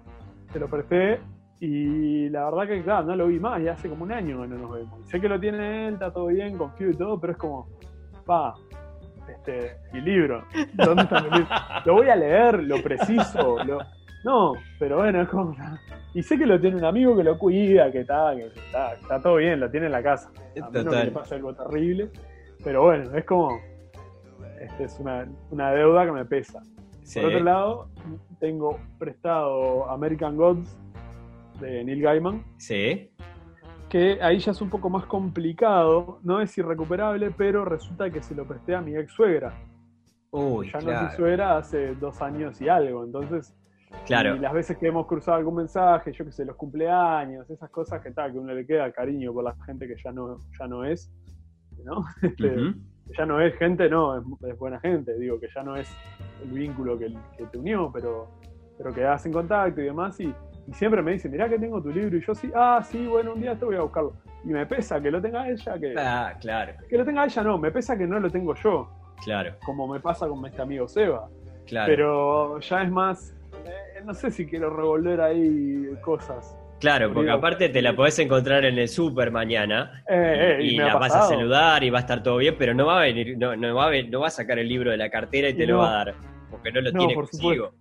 [0.51, 1.19] Se lo presté
[1.59, 4.47] y la verdad que, claro, no lo vi más, y hace como un año que
[4.47, 5.09] no nos vemos.
[5.09, 7.67] Sé que lo tiene él, está todo bien, confío y todo, pero es como,
[8.25, 8.53] pa,
[9.27, 10.43] este, mi libro.
[10.73, 11.47] ¿Dónde está mi libro?
[11.85, 13.79] Lo voy a leer, lo preciso, lo...
[14.23, 15.55] No, pero bueno, es como...
[16.13, 19.21] Y sé que lo tiene un amigo que lo cuida, que está, que está, está
[19.21, 20.29] todo bien, lo tiene en la casa.
[20.29, 21.05] A menos que Total.
[21.05, 22.09] le pase algo terrible.
[22.63, 23.59] Pero bueno, es como...
[24.59, 26.61] Este es una, una deuda que me pesa.
[27.03, 27.19] Sí.
[27.21, 27.89] Por otro lado,
[28.39, 30.77] tengo prestado American Gods
[31.61, 33.09] de Neil Gaiman, Sí.
[33.89, 38.35] que ahí ya es un poco más complicado, no es irrecuperable, pero resulta que se
[38.35, 39.53] lo presté a mi ex suegra.
[40.31, 41.15] Uy, ya no es mi claro.
[41.15, 43.55] suegra hace dos años y algo, entonces
[44.05, 44.35] Claro.
[44.35, 48.01] y las veces que hemos cruzado algún mensaje, yo que sé, los cumpleaños, esas cosas
[48.01, 50.83] que tal, que uno le queda cariño por la gente que ya no, ya no
[50.83, 51.09] es,
[51.85, 51.99] ¿no?
[52.23, 52.75] Ujú.
[53.15, 55.89] Ya no es gente, no, es, es buena gente, digo, que ya no es
[56.43, 58.27] el vínculo que, que te unió, pero,
[58.77, 60.33] pero quedás en contacto y demás, y,
[60.67, 63.33] y siempre me dice, mirá que tengo tu libro, y yo sí, ah, sí, bueno,
[63.33, 64.13] un día te voy a buscarlo.
[64.43, 67.57] Y me pesa que lo tenga ella, que, Ah, claro, que lo tenga ella no,
[67.57, 68.89] me pesa que no lo tengo yo,
[69.23, 71.27] claro, como me pasa con este amigo Seba.
[71.65, 71.87] claro.
[71.87, 73.35] Pero ya es más,
[73.65, 76.57] eh, no sé si quiero revolver ahí cosas.
[76.79, 80.87] Claro, porque aparte te la podés encontrar en el súper mañana Eh, eh, y, ha
[80.87, 83.35] la vas a saludar y va a estar todo bien, pero no va a venir,
[83.37, 85.55] no, no va a ven- no va a sacar el libro de la cartera y
[85.55, 86.15] te Y lo va a dar,
[86.51, 87.73] porque no lo No, tiene por consigo.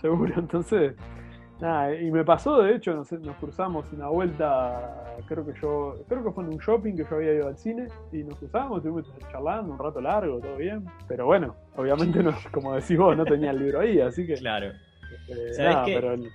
[0.00, 0.94] Seguro, entonces,
[1.60, 6.22] nada, y me pasó, de hecho, nos, nos cruzamos una vuelta, creo que yo, creo
[6.22, 9.10] que fue en un shopping que yo había ido al cine, y nos cruzamos, estuvimos
[9.32, 13.50] charlando un rato largo, todo bien, pero bueno, obviamente, no, como decís vos, no tenía
[13.50, 14.66] el libro ahí, así que, Claro.
[14.68, 15.94] eh, ¿Sabés nada, qué?
[15.94, 16.30] pero el-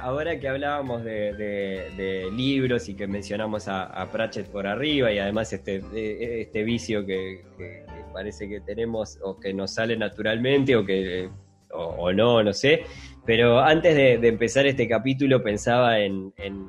[0.00, 5.10] Ahora que hablábamos de, de- de libros y que mencionamos a, a Pratchett por arriba
[5.12, 9.74] y además este, eh, este vicio que, que- que parece que tenemos o que nos
[9.74, 11.28] sale naturalmente o que
[11.72, 12.82] o, o no, no sé.
[13.26, 16.68] Pero antes de, de empezar este capítulo pensaba en, en-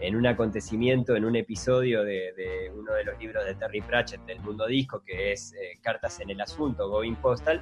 [0.00, 4.20] en un acontecimiento, en un episodio de, de uno de los libros de Terry Pratchett
[4.26, 7.60] del Mundo Disco, que es eh, Cartas en el Asunto, Going Postal,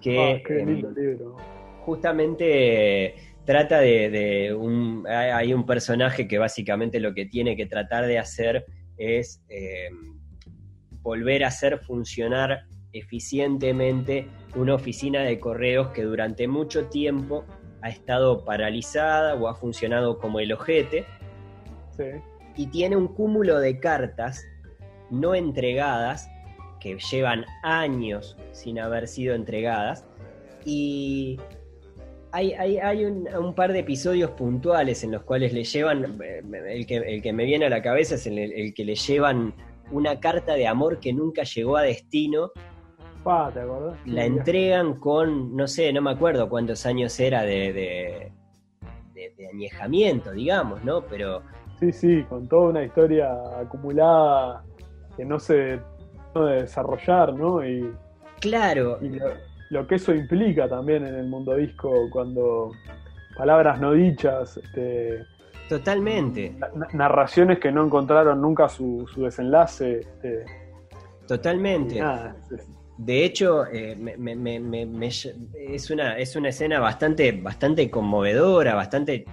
[0.00, 1.36] que ah, qué em, lindo libro.
[1.80, 3.14] justamente eh,
[3.50, 8.16] trata de, de un hay un personaje que básicamente lo que tiene que tratar de
[8.16, 8.64] hacer
[8.96, 9.88] es eh,
[11.02, 12.60] volver a hacer funcionar
[12.92, 17.44] eficientemente una oficina de correos que durante mucho tiempo
[17.82, 21.04] ha estado paralizada o ha funcionado como el ojete
[21.96, 22.04] Sí.
[22.56, 24.44] y tiene un cúmulo de cartas
[25.10, 26.30] no entregadas
[26.78, 30.04] que llevan años sin haber sido entregadas
[30.64, 31.36] y
[32.32, 36.42] hay, hay- hay un, un par de episodios puntuales en los cuales le llevan, eh,
[36.68, 39.52] el que, el que me viene a la cabeza es el, el que le llevan
[39.90, 42.50] una carta de amor que nunca llegó a destino,
[43.24, 43.98] Pa, ¿te acordás?
[44.06, 48.32] la entregan con, no sé, no me acuerdo cuántos años era de, de,
[49.14, 51.02] de- de añejamiento, digamos, ¿no?
[51.02, 51.42] Pero
[51.80, 54.62] Sí, sí, con toda una historia acumulada
[55.16, 55.80] que no se
[56.34, 57.66] no de desarrollar, ¿no?
[57.66, 57.90] Y,
[58.40, 59.26] claro, y lo,
[59.70, 62.72] lo que eso implica también en el mundo disco cuando
[63.36, 65.24] palabras no dichas, este,
[65.68, 66.54] totalmente.
[66.74, 70.44] na- narraciones que no encontraron nunca su, su desenlace, este,
[71.26, 71.98] Totalmente.
[72.00, 72.68] nada, es- es-
[72.98, 77.90] De hecho, eh, me- me- me- me- me- es, una, es una escena bastante, bastante
[77.90, 79.24] conmovedora, bastante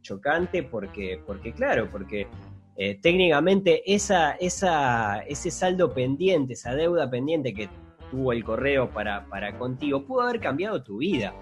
[0.00, 2.26] chocante, porque, porque claro, porque
[2.76, 7.68] eh, técnicamente esa, esa, ese saldo pendiente, esa deuda pendiente que
[8.12, 11.34] tuvo el correo para, para contigo, pudo haber cambiado tu vida.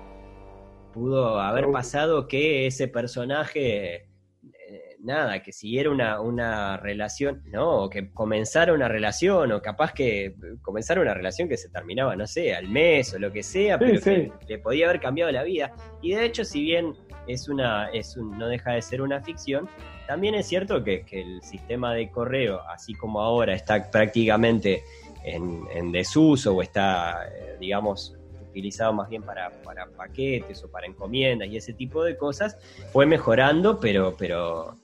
[0.95, 7.91] Pudo haber pasado que ese personaje, eh, nada, que siguiera una, una relación, no, o
[7.91, 12.55] que comenzara una relación, o capaz que comenzara una relación que se terminaba, no sé,
[12.55, 14.11] al mes o lo que sea, Sí, pero sí.
[14.11, 15.73] que le podía haber cambiado la vida.
[16.03, 16.95] Y de hecho, si bien
[17.27, 19.69] es una, es un, no deja de ser una ficción,
[20.07, 24.83] también es cierto que, que el sistema de correo, así como ahora está prácticamente
[25.25, 28.17] en, en desuso o está, eh, digamos,
[28.49, 32.57] utilizado más bien para, para paquetes o para encomiendas y ese tipo de cosas,
[32.93, 34.77] fue mejorando, pero, pero,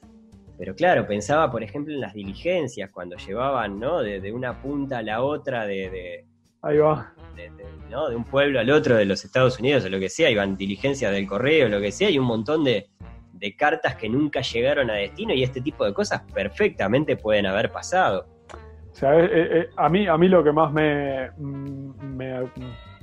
[0.56, 4.02] pero claro, pensaba, por ejemplo, en las diligencias, cuando llevaban, ¿no?
[4.02, 6.24] De, de una punta a la otra, de, de,
[6.62, 7.12] ahí va.
[7.34, 7.50] de-
[7.90, 8.08] ¿no?
[8.08, 11.12] de un pueblo al otro de los Estados Unidos o lo que sea, iban diligencias
[11.12, 12.88] del correo, lo que sea, y un montón de,
[13.32, 17.70] de cartas que nunca llegaron a destino y este tipo de cosas perfectamente pueden haber
[17.70, 18.26] pasado.
[18.96, 22.50] O sea, eh, eh, a, mí, a mí lo que más me, mm, me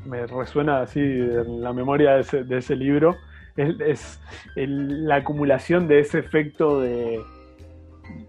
[0.06, 3.16] me resuena así en la memoria de ese, libro,
[3.56, 4.20] es,
[4.56, 7.22] la acumulación de ese efecto de,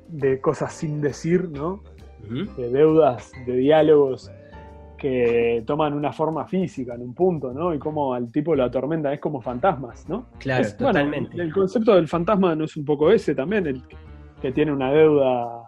[0.09, 1.83] de cosas sin decir, ¿no?
[2.57, 4.31] De deudas, de diálogos
[4.97, 7.75] que toman una forma física en un punto, ¿no?
[7.75, 10.27] Y cómo al tipo lo atormenta, es como fantasmas, ¿no?
[10.39, 11.41] Claro, totalmente.
[11.41, 13.83] el concepto del fantasma no es un poco ese también, el
[14.41, 15.64] que tiene una deuda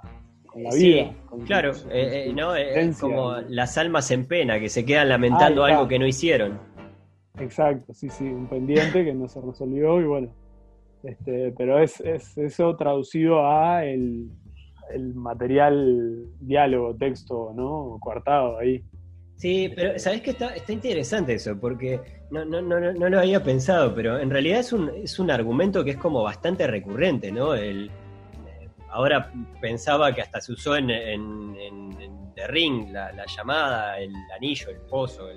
[0.57, 1.15] con la vida.
[1.47, 2.55] claro, eh, eh, ¿no?
[2.55, 6.59] Es como las almas en pena, que se quedan lamentando algo que no hicieron.
[7.39, 10.35] Exacto, sí, sí, un pendiente que no se resolvió y bueno.
[11.03, 14.31] Este, pero es, es eso traducido a el,
[14.93, 17.99] el material, diálogo, texto, ¿no?
[18.01, 18.83] Coartado ahí.
[19.37, 22.01] Sí, pero sabes que está, está interesante eso, porque
[22.31, 25.85] no, no, no, no lo había pensado, pero en realidad es un, es un argumento
[25.85, 27.55] que es como bastante recurrente, ¿no?
[27.55, 27.91] El,
[28.97, 29.31] ahora
[29.61, 30.91] pensaba que hasta se usó en,
[32.35, 35.29] The Ring, la, llamada, el anillo, el pozo,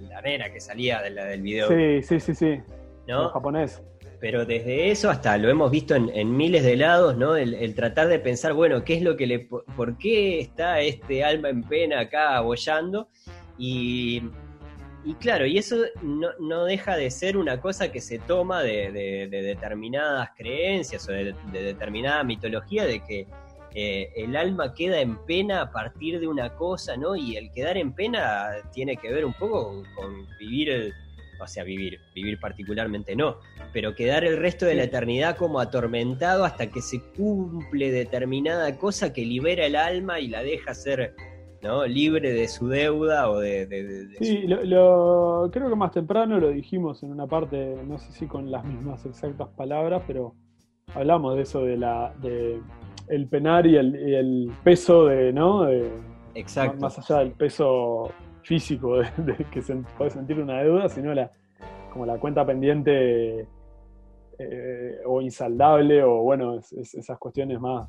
[0.00, 1.68] la arena que salía del video.
[1.68, 2.60] Sí, sí, sí, sí.
[3.08, 3.24] ¿No?
[3.24, 3.82] En japonés.
[4.20, 7.36] Pero desde eso hasta lo hemos visto en, miles de lados, ¿no?
[7.36, 9.38] El, tratar de pensar, bueno, ¿qué es lo que le.
[9.38, 13.08] ¿Por qué está este alma en pena acá abollando?
[13.56, 14.22] Y,
[15.18, 21.08] claro, y eso no, deja de ser una cosa que se toma de, determinadas creencias
[21.08, 23.26] o de, determinada mitología de que
[23.74, 27.14] eh, el alma queda en pena a partir de una cosa, ¿no?
[27.14, 30.94] Y el quedar en pena tiene que ver un poco con vivir el
[31.40, 33.38] o sea, vivir, vivir particularmente no,
[33.72, 39.12] pero quedar el resto de la eternidad como atormentado hasta que se cumple determinada cosa
[39.12, 41.14] que libera el alma y la deja ser
[41.62, 41.86] ¿no?
[41.86, 44.08] libre de su deuda o de...
[44.18, 48.50] sí, lo, creo que más temprano lo dijimos en una parte, no sé si con
[48.50, 50.34] las mismas exactas palabras, pero
[50.94, 52.14] hablamos de eso de la...
[52.20, 52.60] De,
[53.08, 55.68] el penar y el, peso de, ¿no?
[56.34, 56.80] Exacto.
[56.80, 61.30] Más allá del peso físico de, que se puede sentir una deuda, sino la,
[61.92, 63.46] como la cuenta pendiente
[64.38, 67.88] eh, o insaldable o bueno, esas cuestiones más,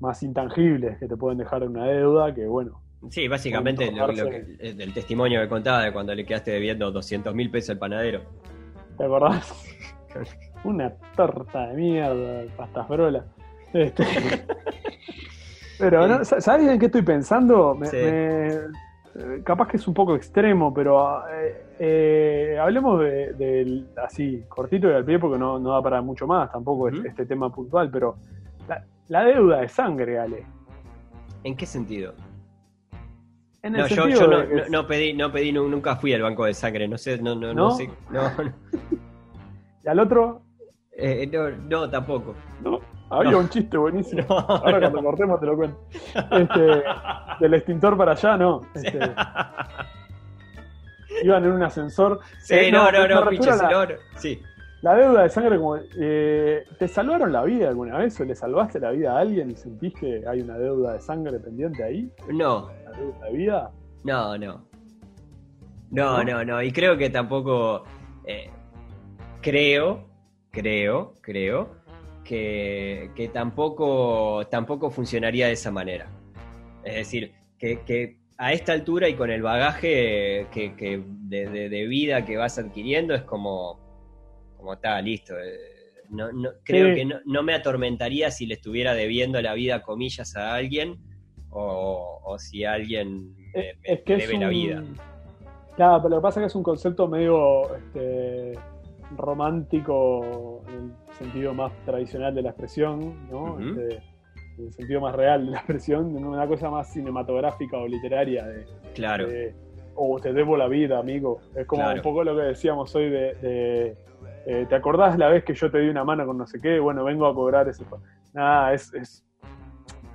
[0.00, 2.80] más intangibles que te pueden dejar una deuda que bueno.
[3.08, 7.70] Sí, básicamente lo, el testimonio que contaba de cuando le quedaste debiendo 200 mil pesos
[7.70, 8.20] al panadero.
[8.98, 9.54] ¿Te acordás?
[10.64, 13.24] una torta de mierda, pastas brola.
[13.72, 14.04] Este...
[15.78, 17.74] Pero, ¿sabes en qué estoy pensando?
[17.74, 17.88] me,
[19.14, 24.92] eh, capaz que es un poco extremo, pero eh, eh, hablemos de, así, cortito y
[24.92, 28.16] al pie, porque no, da para mucho más tampoco este, tema puntual, pero
[29.08, 30.46] la, deuda de sangre, Ale.
[31.44, 32.14] ¿En qué sentido?
[33.62, 34.06] no, yo,
[34.70, 37.70] no, pedí, no pedí, nunca fui al banco de sangre, no sé, no, no, no,
[37.72, 37.90] sé.
[39.84, 40.42] ¿Y al otro?
[41.68, 42.34] no, tampoco.
[42.62, 42.80] ¿No?
[43.10, 44.24] Había un chiste buenísimo.
[44.30, 45.80] Ahora cuando cortemos te lo cuento.
[46.14, 46.82] Este,
[47.40, 48.60] del extintor para allá, no.
[48.74, 48.98] Este,
[51.22, 52.20] iban en un ascensor.
[52.40, 54.40] Sí, eh, no, no, no, la, sí.
[54.82, 55.76] La deuda de sangre, como.
[55.76, 59.56] Eh, ¿Te salvaron la vida alguna vez o le salvaste la vida a alguien y
[59.56, 62.10] sentís que hay una deuda de sangre pendiente ahí?
[62.32, 62.70] No.
[62.84, 63.72] ¿La deuda de vida?
[64.04, 64.64] No, no.
[65.90, 66.62] No, no, no.
[66.62, 67.84] Y creo que tampoco.
[68.24, 68.50] Eh,
[69.42, 70.08] creo,
[70.50, 71.80] creo, creo
[72.24, 76.08] que, tampoco, tampoco funcionaría de esa manera.
[76.84, 82.58] Es decir, que, a esta altura y con el bagaje que, de, vida que vas
[82.58, 83.78] adquiriendo es como,
[84.60, 85.34] como está, listo.
[85.38, 85.80] Eh,
[86.10, 86.28] no,
[86.64, 90.98] creo que no, me atormentaría si le estuviera debiendo la vida, comillas, a alguien
[91.50, 94.84] o, si alguien me, debe la vida.
[95.76, 98.58] Claro, pero lo que pasa es que es un concepto medio este,
[99.16, 103.58] romántico en el sentido más tradicional de la expresión, ¿no?
[103.58, 104.02] Este,
[104.58, 108.46] en el sentido más real de la expresión, una cosa más cinematográfica o literaria.
[108.46, 109.28] De, claro.
[109.94, 111.40] o te debo la vida, amigo.
[111.54, 113.96] Es como un poco lo que decíamos hoy de,
[114.46, 116.78] eh, ¿te acordás la vez que yo te di una mano con no sé qué?
[116.78, 117.84] Bueno, vengo a cobrar ese...
[118.32, 119.24] Nada, es, es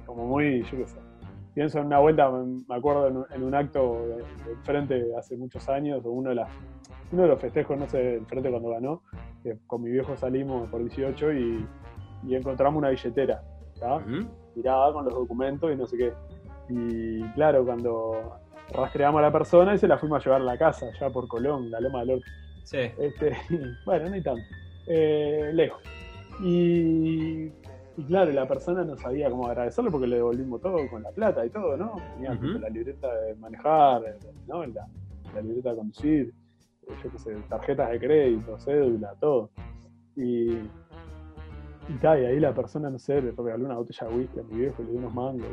[0.06, 0.98] como muy, yo qué sé.
[1.54, 4.24] Pienso en una vuelta, me acuerdo en un, acto de,
[4.64, 6.50] frente hace muchos años, o uno de las
[7.12, 9.02] uno de los festejos, no sé, el frente cuando ganó,
[9.68, 11.68] con mi viejo salimos por 18 y,
[12.30, 13.42] encontramos una billetera,
[13.74, 14.02] ¿está?
[14.54, 16.14] Tirada con los documentos y no sé qué.
[16.70, 18.40] Y claro, cuando
[18.74, 21.28] rastreamos a la persona y se la fuimos a llevar a la casa, ya por
[21.28, 22.26] Colón, la Loma del Orto.
[22.66, 22.78] Sí.
[23.00, 23.32] Este,
[23.86, 24.44] bueno, no hay tanto.
[24.88, 25.82] Eh, lejos.
[26.42, 27.50] Y,
[28.08, 31.50] claro, la persona no sabía cómo agradecerlo porque le devolvimos todo con la plata y
[31.50, 31.96] todo, ¿no?
[32.16, 34.02] Tenía la libreta de manejar,
[34.48, 34.66] ¿no?
[34.66, 34.86] La,
[35.34, 36.34] la libreta de conducir
[37.04, 39.50] yo qué sé, tarjetas de crédito, cédula, todo.
[40.16, 40.70] Y, y,
[42.02, 44.84] y ahí la persona, no sé, le regaló una botella de whisky a mi viejo,
[44.84, 45.48] le dio unos mangos.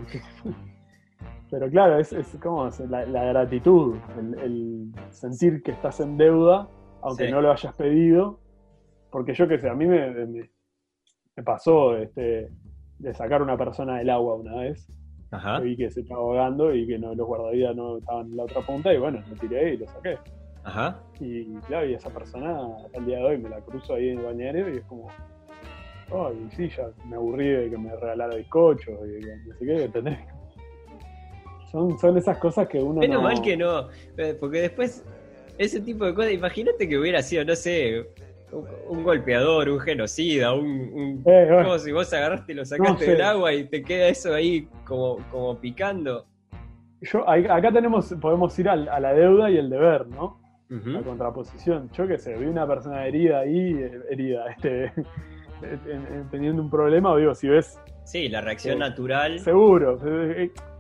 [1.51, 6.69] Pero claro, es, es como la, la gratitud, el, el sentir que estás en deuda,
[7.03, 7.31] aunque Sí.
[7.33, 8.39] no lo hayas pedido.
[9.11, 10.51] Porque yo qué sé, a mí me, me-
[11.37, 12.49] me pasó este,
[12.99, 14.87] de sacar una persona del agua una vez.
[15.31, 15.61] Ajá.
[15.61, 18.61] Vi que se estaba ahogando y que no, los guardavidas no estaban en la otra
[18.63, 20.19] punta y bueno, lo tiré y lo saqué.
[20.65, 21.01] Ajá.
[21.21, 24.19] Y claro, y esa persona hasta el día de hoy me la cruzo ahí en
[24.19, 25.09] el bañero y es como,
[26.11, 29.85] ay, sí, ya me aburrí de que me regalara bizcocho y que no sé qué,
[29.85, 30.19] ¿entendés?
[31.71, 33.23] Son, son esas cosas que uno Menos no...
[33.23, 33.89] mal que no,
[34.19, 35.05] eh, porque después
[35.65, 38.05] ese tipo de cosas, imagínate que hubiera sido, no sé,
[38.53, 40.67] un, un golpeador, un genocida, un...
[40.67, 43.11] un- Eh, bueno, como si vos agarraste y lo sacaste No sé.
[43.13, 46.27] del agua y te queda eso ahí como, como picando.
[47.01, 50.41] yo, acá tenemos, podemos ir a la deuda y el deber, ¿no?
[50.69, 51.91] La contraposición.
[51.93, 54.91] Yo qué sé, vi una persona herida ahí, eh, herida, este,
[56.31, 58.81] teniendo un problema, digo, si ves Sí, la reacción Sí.
[58.81, 59.39] natural.
[59.39, 59.99] Seguro,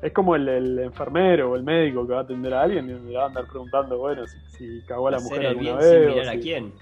[0.02, 3.10] es como el, el enfermero o el médico que va a atender a alguien y
[3.10, 5.78] le va a andar preguntando, bueno, si, si cagó a la hacer mujer alguna bien
[5.78, 5.90] vez.
[6.02, 6.72] sin o mirar a si- quién.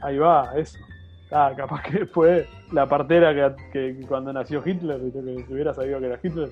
[0.00, 0.78] Ahí va, eso.
[1.30, 6.00] Ah, capaz que fue la partera que, que cuando nació Hitler, que si hubiera sabido
[6.00, 6.48] que era Hitler,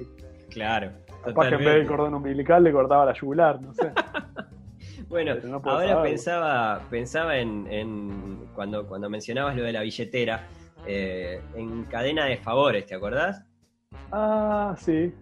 [0.51, 0.91] Claro.
[1.25, 3.93] capaz que en vez del cordón umbilical le cortaba la yugular, no sé.
[5.09, 10.47] Bueno, no ahora pensaba, pensaba en, en cuando, cuando mencionabas lo de la billetera,
[10.87, 13.43] eh, en cadena de favores, ¿te acordás?
[14.11, 15.13] Ah, sí,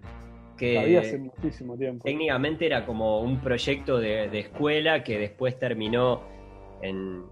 [0.57, 2.05] Que vi hace muchísimo tiempo.
[2.05, 6.23] técnicamente era como un proyecto de, de escuela que después terminó
[6.83, 7.25] en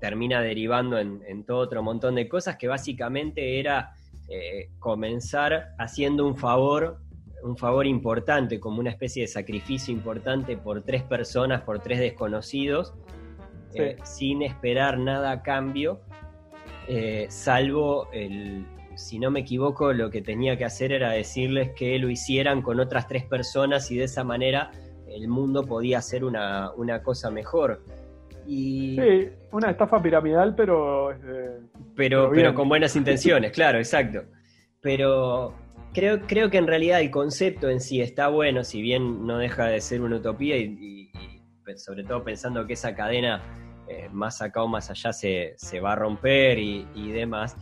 [0.00, 3.92] termina derivando en, en todo otro montón de cosas que básicamente era
[4.30, 6.98] eh, comenzar haciendo un favor
[7.42, 12.94] un favor importante como una especie de sacrificio importante por tres personas por tres desconocidos
[13.72, 13.78] Sí.
[13.82, 16.00] eh, sin esperar nada a cambio
[16.92, 18.66] eh, salvo el
[18.96, 22.80] si no me equivoco, lo que tenía que hacer era decirles que lo hicieran con
[22.80, 24.72] otras tres personas y de esa manera
[25.08, 27.82] el mundo podía ser una, una cosa mejor.
[28.46, 31.14] Y, Sí, una estafa piramidal, pero
[31.96, 34.24] pero, pero con buenas intenciones, claro, exacto.
[34.82, 35.54] Pero
[35.94, 39.66] creo, creo que en realidad el concepto en sí está bueno, si bien no deja
[39.66, 41.10] de ser una utopía y, y-
[41.72, 43.42] y, sobre todo pensando que esa cadena
[43.90, 47.56] eh, más acá o más allá se, se va a romper y, y demás.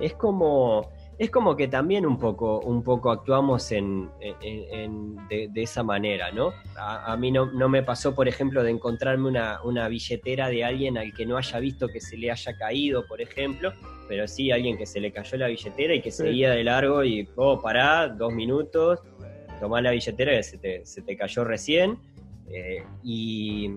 [0.00, 4.36] Es como, es como que también un poco, un poco actuamos en, en-
[4.80, 6.52] en- de, de esa manera, ¿no?
[6.78, 10.64] A, a mí no, no me pasó, por ejemplo, de encontrarme una, una billetera de
[10.64, 13.72] alguien al que no haya visto que se le haya caído, por ejemplo,
[14.08, 16.22] pero sí alguien que se le cayó la billetera y que Sí.
[16.22, 19.00] seguía de largo y, oh, pará, dos minutos,
[19.60, 21.98] tomá la billetera que se te, se te cayó recién.
[22.48, 23.70] eh, y,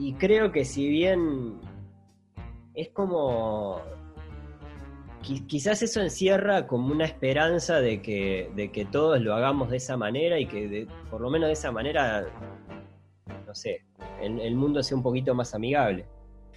[0.00, 1.60] y creo que si bien
[2.74, 3.80] es como
[5.22, 9.76] qui- quizás eso encierra como una esperanza de que, de que todos lo hagamos de
[9.76, 12.24] esa manera y que de- por lo menos de esa manera,
[13.46, 13.82] no sé,
[14.22, 16.06] el, el mundo sea un poquito más amigable.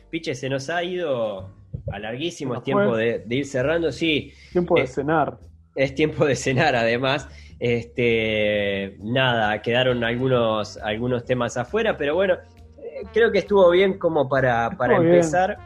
[0.10, 1.50] Piche, se nos ha ido
[1.92, 5.38] a larguísimo, es tiempo de, de ir cerrando, sí, tiempo de Eh, cenar.
[5.76, 7.28] es tiempo de cenar además.
[7.60, 12.38] Este, nada, quedaron algunos, algunos temas afuera, pero bueno,
[13.12, 15.14] creo que estuvo bien como para, para bien.
[15.16, 15.58] empezar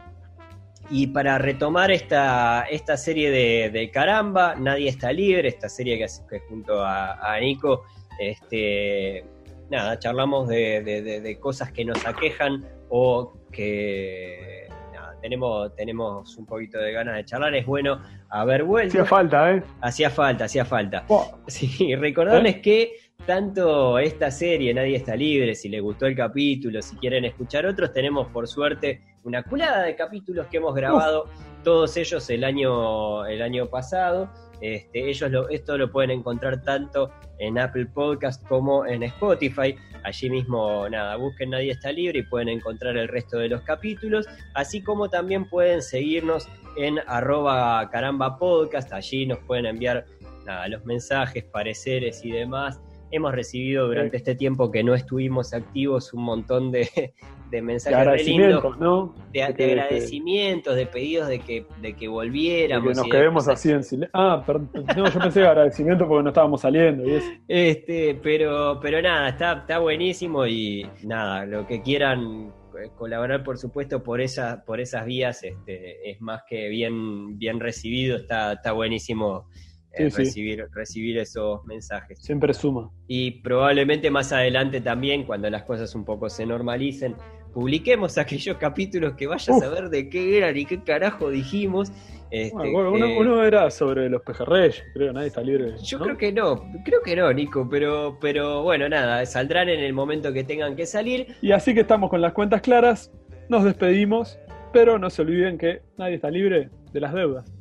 [0.90, 6.06] y para retomar esta, esta serie de, de Caramba, Nadie está libre, esta serie que,
[6.30, 7.84] que junto a, a Nico,
[8.18, 9.24] este,
[9.70, 16.78] nada, charlamos de, de- cosas que nos aquejan o que nada, tenemos, tenemos un poquito
[16.78, 17.54] de ganas de charlar.
[17.54, 18.92] Es bueno haber vuelto.
[18.92, 19.62] Hacía falta, ¿eh?
[19.82, 21.04] Hacía falta, hacía falta.
[21.48, 22.92] Sí, recordarles que
[23.26, 27.92] tanto esta serie, Nadie está libre, si les gustó el capítulo, si quieren escuchar otros,
[27.92, 31.28] tenemos por suerte una culada de capítulos que hemos grabado,
[31.62, 34.30] todos ellos el año, el año pasado.
[34.60, 39.76] Este, ellos lo, esto lo pueden encontrar tanto en Apple Podcast como en Spotify.
[40.04, 44.26] Allí mismo, nada, busquen Nadie está libre y pueden encontrar el resto de los capítulos,
[44.54, 50.06] así como también pueden seguirnos en arroba caramba podcast, allí nos pueden enviar
[50.46, 52.80] nada, los mensajes, pareceres y demás.
[53.10, 54.16] Hemos recibido durante Sí.
[54.18, 56.88] este tiempo que no estuvimos activos un montón de,
[57.62, 62.88] mensajes de, de que- que- agradecimientos, de pedidos de que, de que De volviéramos.
[62.88, 64.10] que nos quedemos así en silencio.
[64.12, 64.70] Ah, perdón.
[64.96, 67.26] No, yo pensé agradecimiento porque no estábamos saliendo y eso.
[67.48, 72.52] Este, pero, pero nada, está, está buenísimo y nada, lo que quieran
[72.96, 78.16] colaborar, por supuesto, por esas, por esas vías, este, es más que bien, bien recibido,
[78.18, 79.48] está, está buenísimo
[79.92, 80.56] eh, Sí, sí.
[80.74, 82.20] recibir, esos mensajes.
[82.20, 82.90] Siempre suma.
[83.06, 87.16] Y probablemente más adelante también, cuando las cosas un poco se normalicen,
[87.52, 91.90] publiquemos aquellos capítulos que vayas a saber de qué eran y qué carajo dijimos.
[92.30, 95.72] Este, uno, era sobre los pejerreyes, creo, nadie está libre.
[95.82, 99.94] Yo creo que no, creo que no, Nico, pero, pero bueno, nada, saldrán en el
[99.94, 101.34] momento que tengan que salir.
[101.40, 103.10] Y así que estamos con las cuentas claras,
[103.48, 104.38] nos despedimos,
[104.74, 107.57] pero no se olviden que nadie está libre de las deudas.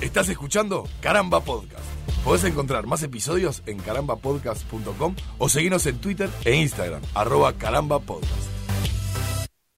[0.00, 1.84] Estás escuchando Caramba Podcast.
[2.22, 8.65] Podés encontrar más episodios en carambapodcast.com o seguirnos en Twitter e Instagram, arroba carambapodcast.